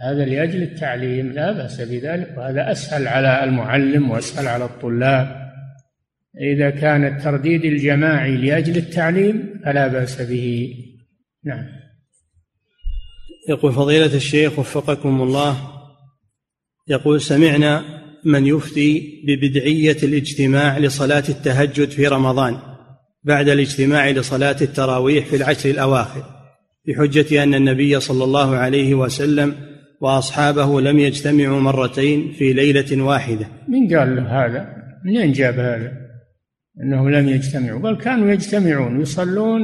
[0.00, 1.32] هذا لأجل التعليم.
[1.32, 2.34] لا بأس بذلك.
[2.36, 5.48] وهذا أسهل على المعلم وأسهل على الطلاب.
[6.40, 10.74] إذا كان الترديد الجماعي لأجل التعليم فلا بأس به.
[11.44, 11.66] نعم.
[13.48, 15.77] يقول فضيلة الشيخ وفقكم الله
[16.88, 17.84] يقول سمعنا
[18.24, 22.56] من يفتي ببدعية الاجتماع لصلاة التهجد في رمضان
[23.24, 26.22] بعد الاجتماع لصلاة التراويح في العشر الأواخر
[26.88, 29.54] بحجة أن النبي صلى الله عليه وسلم
[30.00, 33.46] وأصحابه لم يجتمعوا مرتين في ليلة واحدة.
[33.68, 34.68] من قال له هذا؟
[35.04, 35.92] منين جاب هذا؟
[36.82, 37.80] أنهم لم يجتمعوا.
[37.80, 39.60] بل كانوا يجتمعون يصلون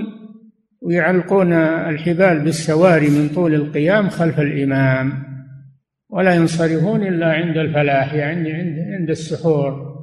[0.83, 5.34] ويعلقون الحبال بالسواري من طول القيام خلف الإمام.
[6.15, 9.95] ولا ينصرفون إلا عند الفلاح يعني عند عند السحور.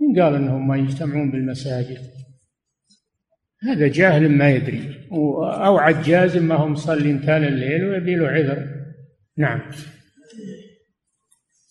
[0.00, 1.98] من قال أنهم ما يجتمعون بالمساجد؟
[3.62, 5.08] هذا جاهل ما يدري.
[5.42, 8.66] أو عجاز ما هو مصلي كان الليل ويبي له عذر.
[9.38, 9.60] نعم.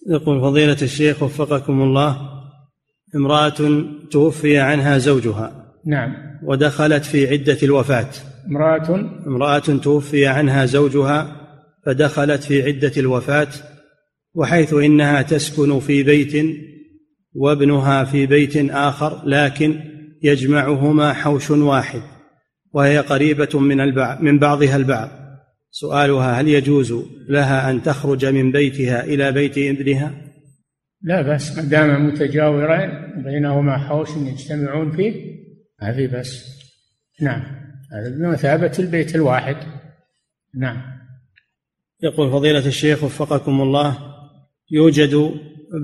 [0.09, 2.17] يقول فضيلة الشيخ وفقكم الله
[3.15, 5.73] امرأة توفي عنها زوجها.
[5.85, 6.15] نعم.
[6.43, 8.09] ودخلت في عدة الوفاة.
[8.47, 11.46] امرأة؟ امرأة توفي عنها زوجها
[11.87, 13.47] فدخلت في عدة الوفاة
[14.33, 16.57] وحيث إنها تسكن في بيت
[17.33, 19.79] وابنها في بيت آخر لكن
[20.23, 22.01] يجمعهما حوش واحد
[22.73, 25.09] وهي قريبة من البعض من بعضها البعض.
[25.71, 26.93] سؤالها هل يجوز
[27.29, 30.13] لها أن تخرج من بيتها إلى بيت ابنها؟
[31.01, 32.89] لا بس ما دام متجاورين
[33.23, 35.13] بينهما حوش يجتمعون فيه
[35.81, 36.45] ما في بس
[37.21, 37.43] نعم
[37.91, 39.57] هذا بمثابة البيت الواحد.
[40.55, 40.96] نعم.
[42.03, 43.97] يقول فضيلة الشيخ وفقكم الله
[44.71, 45.31] يوجد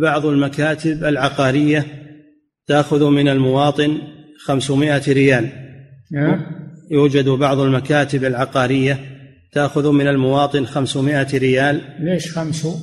[0.02, 1.86] بعض المكاتب العقارية
[2.68, 3.98] تأخذ من المواطن
[4.46, 5.50] خمسمائة ريال.
[6.12, 6.42] نعم.
[6.92, 9.00] يوجد بعض المكاتب العقارية
[9.52, 11.82] تأخذ من المواطن خمسمائة ريال.
[12.00, 12.76] ليش خمسو؟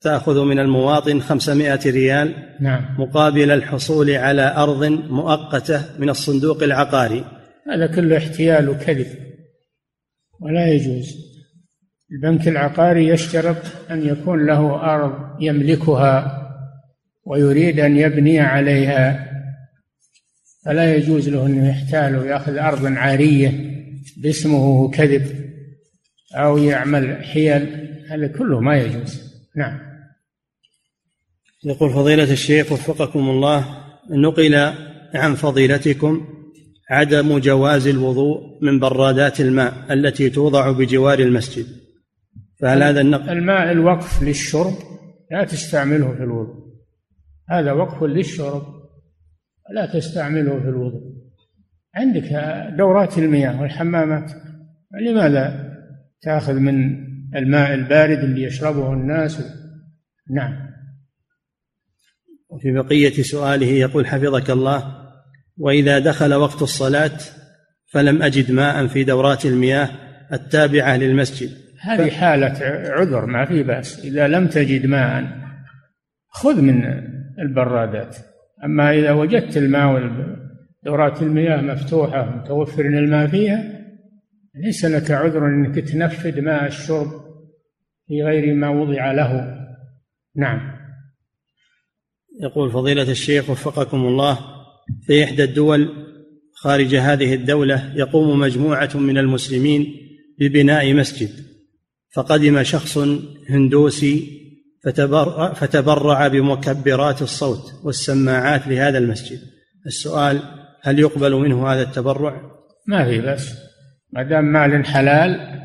[0.00, 3.00] تأخذ من المواطن خمسمائة ريال نعم.
[3.00, 7.24] مقابل الحصول على أرض مؤقتة من الصندوق العقاري.
[7.72, 9.06] هذا كله احتيال وكذب.
[10.40, 11.29] ولا يجوز.
[12.12, 13.56] البنك العقاري يشترط
[13.90, 16.36] أن يكون له أرض يملكها
[17.24, 19.30] ويريد أن يبني عليها.
[20.64, 23.70] فلا يجوز له أنه يحتال ويأخذ أرضا عارية
[24.16, 25.26] باسمه كذب
[26.34, 27.90] أو يعمل حيل.
[28.10, 29.20] هذا كله ما يجوز.
[29.56, 29.78] نعم.
[31.64, 33.64] يقول فضيلة الشيخ وفقكم الله
[34.10, 34.54] نقل
[35.14, 36.26] عن فضيلتكم
[36.90, 41.79] عدم جواز الوضوء من برادات الماء التي توضع بجوار المسجد.
[42.60, 44.74] فهل هذا النقل الماء الوقف للشرب
[45.30, 46.70] لا تستعمله في الوضوء.
[47.50, 48.62] هذا وقف للشرب
[49.74, 51.02] لا تستعمله في الوضوء.
[51.94, 52.28] عندك
[52.78, 54.32] دورات المياه والحمامات.
[55.08, 55.70] لماذا
[56.22, 59.42] تأخذ من الماء البارد اللي يشربه الناس؟
[60.30, 60.70] نعم.
[62.48, 65.00] وفي بقية سؤاله يقول حفظك الله
[65.58, 67.18] وإذا دخل وقت الصلاة
[67.86, 69.88] فلم أجد ماء في دورات المياه
[70.32, 71.69] التابعة للمسجد.
[71.80, 72.10] هذه.
[72.10, 72.58] حالة
[72.90, 74.04] عذر ما في بأس.
[74.04, 75.40] إذا لم تجد ماء
[76.28, 76.84] خذ من
[77.38, 78.16] البرادات.
[78.64, 80.10] أما إذا وجدت الماء
[80.84, 83.80] دورات المياه مفتوحة متوفر الماء فيها
[84.54, 87.10] ليس لك عذر أنك تنفذ ماء الشرب
[88.06, 89.60] في غير ما وضع له.
[90.36, 90.80] نعم.
[92.42, 94.38] يقول فضيلة الشيخ وفقكم الله
[95.02, 95.88] في إحدى الدول
[96.54, 99.86] خارج هذه الدولة يقوم مجموعة من المسلمين
[100.38, 101.49] ببناء مسجد.
[102.14, 102.98] فقدم شخص
[103.48, 104.40] هندوسي
[104.84, 109.38] فتبرع, فتبرع بمكبرات الصوت والسماعات لهذا المسجد.
[109.86, 110.42] السؤال
[110.82, 112.42] هل يقبل منه هذا التبرع؟
[112.86, 113.52] ما في بس
[114.12, 115.60] ما دام مال حلال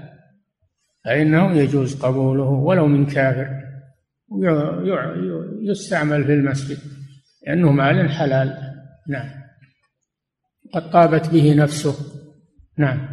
[1.05, 3.47] فإنه يجوز قبوله ولو من كافر.
[5.61, 6.77] يستعمل في المسجد
[7.47, 8.57] لأنه مال حلال.
[9.09, 9.29] نعم.
[10.73, 11.95] قد طابت به نفسه.
[12.77, 13.07] نعم.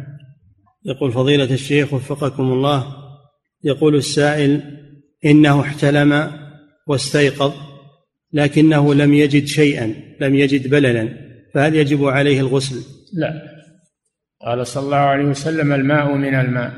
[0.85, 3.02] يقول فضيلة الشيخ وفقكم الله
[3.63, 4.61] يقول السائل
[5.25, 6.31] إنه احتلم
[6.87, 7.53] واستيقظ
[8.33, 11.09] لكنه لم يجد شيئا لم يجد بللا
[11.53, 12.75] فهل يجب عليه الغسل؟
[13.13, 13.53] لا.
[14.41, 16.73] قال صلى الله عليه وسلم الماء من الماء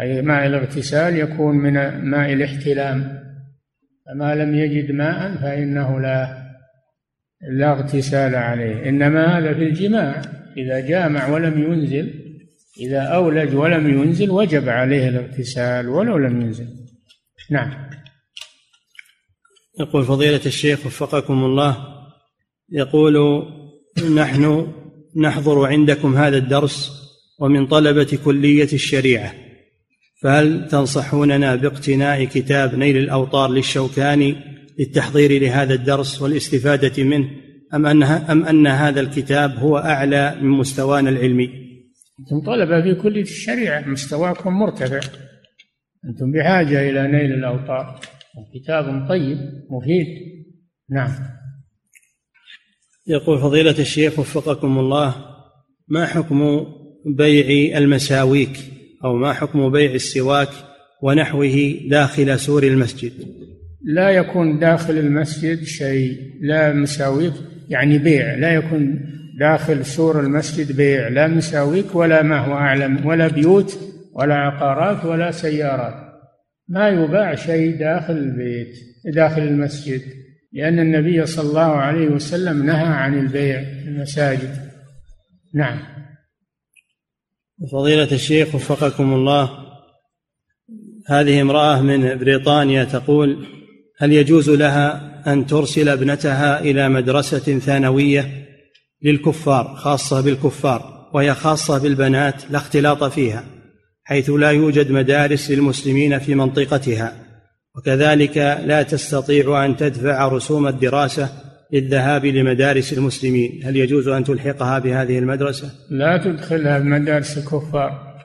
[0.00, 1.72] أي ماء الاغتسال يكون من
[2.04, 3.26] ماء الاحتلام.
[4.06, 6.46] فما لم يجد ماء فإنه لا
[7.50, 8.88] لا اغتسال عليه.
[8.88, 10.22] إنما هذا في الجماع
[10.56, 12.25] إذا جامع ولم ينزل
[12.80, 16.66] إذا أولج ولم ينزل وجب عليه الاغتسال ولو لم ينزل
[17.50, 17.90] نعم
[19.80, 21.76] يقول فضيلة الشيخ وفقكم الله
[22.72, 23.44] يقول
[24.14, 24.72] نحن
[25.16, 26.92] نحضر عندكم هذا الدرس
[27.38, 29.34] ومن طلبة كلية الشريعة
[30.22, 34.36] فهل تنصحوننا باقتناء كتاب نيل الأوطار للشوكاني
[34.78, 37.30] للتحضير لهذا الدرس والاستفادة منه
[37.74, 41.65] أم أن أم أن هذا الكتاب هو أعلى من مستوانا العلمي؟
[42.20, 45.00] أنتم طلبة في كلية الشريعة مستواكم مرتفع.
[46.04, 48.00] أنتم بحاجة إلى نيل الأوطار.
[48.54, 49.38] كتاب طيب
[49.70, 50.06] مفيد.
[50.90, 51.10] نعم.
[53.06, 55.14] يقول فضيلة الشيخ وفقكم الله
[55.88, 56.66] ما حكم
[57.06, 58.58] بيع المساويك؟
[59.04, 60.48] أو ما حكم بيع السواك
[61.02, 63.12] ونحوه داخل سور المسجد؟
[63.82, 67.34] لا يكون داخل المسجد شيء لا مساويك
[67.68, 68.34] يعني بيع.
[68.34, 69.00] لا يكون
[69.40, 73.78] داخل سور المسجد بيع لا مساويك ولا ما هو أعلم ولا بيوت
[74.12, 75.94] ولا عقارات ولا سيارات.
[76.68, 78.74] ما يباع شيء داخل البيت
[79.04, 80.02] داخل المسجد
[80.52, 84.56] لأن النبي صلى الله عليه وسلم نهى عن البيع في المساجد.
[85.54, 85.78] نعم.
[87.72, 89.50] فضيلة الشيخ وفقكم الله
[91.08, 93.46] هذه امرأة من بريطانيا تقول
[93.98, 98.45] هل يجوز لها أن ترسل ابنتها إلى مدرسة ثانوية؟
[99.02, 103.44] للكفار خاصة بالكفار وهي خاصة بالبنات لا اختلاط فيها
[104.06, 107.12] حيث لا يوجد مدارس للمسلمين في منطقتها.
[107.76, 108.36] وكذلك
[108.66, 111.28] لا تستطيع أن تدفع رسوم الدراسة
[111.72, 113.60] للذهاب لمدارس المسلمين.
[113.64, 118.16] هل يجوز أن تلحقها بهذه المدرسة؟ لا تدخلها بمدارس الكفار.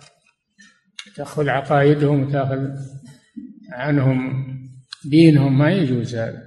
[1.16, 2.60] تأخذ عقائدهم وتأخذ
[3.72, 4.34] عنهم
[5.06, 6.42] دينهم ما يجوز هذا.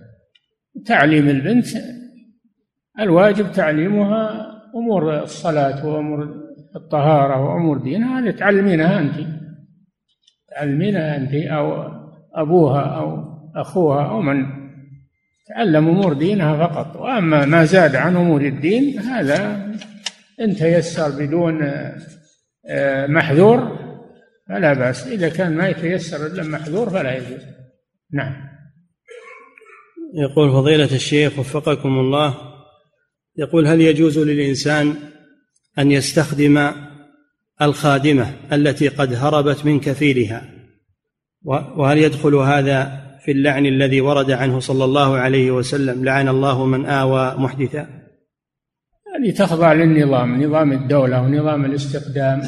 [0.87, 1.67] تعليم البنت
[3.01, 6.45] الواجب تعليمها أمور الصلاة وأمور
[6.77, 9.15] الطهارة وأمور دينها هذه تعلمينها أنت.
[10.57, 11.89] تعلمينها أنت أو
[12.35, 13.25] أبوها أو
[13.57, 14.47] أخوها أو من.
[15.49, 16.97] تعلم أمور دينها فقط.
[16.97, 19.73] وأما ما زاد عن أمور الدين هذا
[20.41, 21.63] إن تيسر بدون
[22.67, 23.79] آه، محذور
[24.49, 25.07] فلا بأس.
[25.07, 27.43] إذا كان ما يتيسر إلا محذور فلا يجوز.
[28.13, 28.35] نعم.
[30.15, 32.54] يقول فضيلة الشيخ وفقكم الله
[33.37, 34.95] يقول هل يجوز للإنسان
[35.79, 36.71] أن يستخدم
[37.63, 40.51] الخادمة التي قد هربت من كفيلها؟
[41.77, 46.87] وهل يدخل هذا في اللعن الذي ورد عنه صلى الله عليه وسلم لعن الله من
[46.87, 47.89] آوى محدثا؟
[49.17, 52.43] هذه تخضع للنظام نظام الدولة ونظام الاستقدام.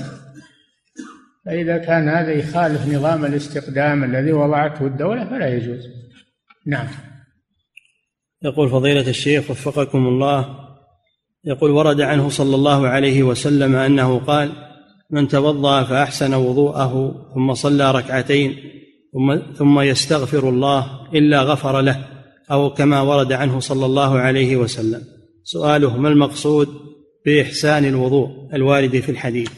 [1.47, 5.81] فإذا كان هذا يخالف نظام الاستقدام الذي وضعته الدولة فلا يجوز.
[6.67, 6.87] نعم.
[8.43, 10.66] يقول فضيلة الشيخ وفقكم الله
[11.47, 14.53] يقول ورد عنه صلى الله عليه وسلم أنه قال
[15.11, 18.57] من توضأ فأحسن وضوءه ثم صلى ركعتين
[19.13, 22.09] ثم ثم يستغفر الله إلا غفر له.
[22.51, 25.03] أو كما ورد عنه صلى الله عليه وسلم.
[25.45, 26.69] سؤاله ما المقصود
[27.27, 29.51] بإحسان الوضوء الوارد في الحديث؟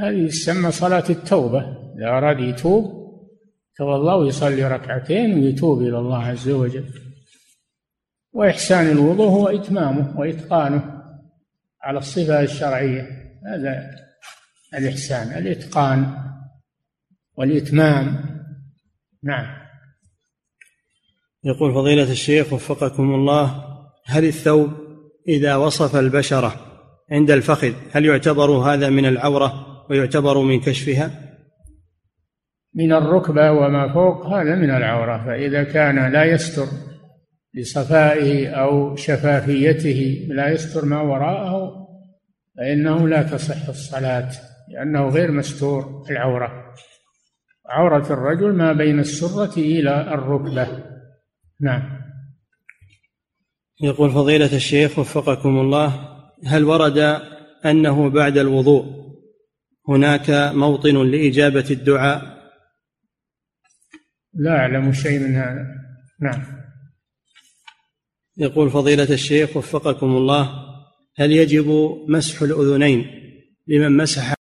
[0.00, 1.60] هذه تسمى صلاة التوبة.
[1.98, 2.84] إذا أراد يتوب
[3.76, 6.84] توضأ ويصلي ركعتين ويتوب إلى الله عز وجل.
[8.34, 11.02] وإحسان الوضوء هو إتمامه وإتقانه
[11.82, 13.08] على الصفة الشرعية.
[13.46, 13.90] هذا
[14.74, 16.14] الإحسان الإتقان
[17.36, 18.24] والإتمام.
[19.22, 19.64] نعم.
[21.44, 23.64] يقول فضيلة الشيخ وفقكم الله
[24.06, 24.70] هل الثوب
[25.28, 26.54] إذا وصف البشرة
[27.10, 29.52] عند الفخذ هل يعتبر هذا من العورة
[29.90, 31.10] ويعتبر من كشفها؟
[32.74, 36.66] من الركبة وما فوق هذا من العورة فإذا كان لا يستر.
[37.54, 41.88] لصفائه أو شفافيته لا يستر ما وراءه
[42.56, 44.30] فإنه لا تصح الصلاة
[44.68, 46.74] لأنه غير مستور العورة.
[47.66, 50.84] عورة الرجل ما بين السرة إلى الركبة.
[51.60, 52.00] نعم.
[53.82, 56.08] يقول فضيلة الشيخ وفقكم الله
[56.46, 56.98] هل ورد
[57.64, 59.04] أنه بعد الوضوء
[59.88, 62.34] هناك موطن لإجابة الدعاء؟
[64.34, 65.66] لا أعلم شيء من هذا.
[66.20, 66.63] نعم.
[68.38, 70.50] يقول فضيلة الشيخ وفقكم الله
[71.16, 73.06] هل يجب مسح الأذنين
[73.68, 74.34] لمن مسح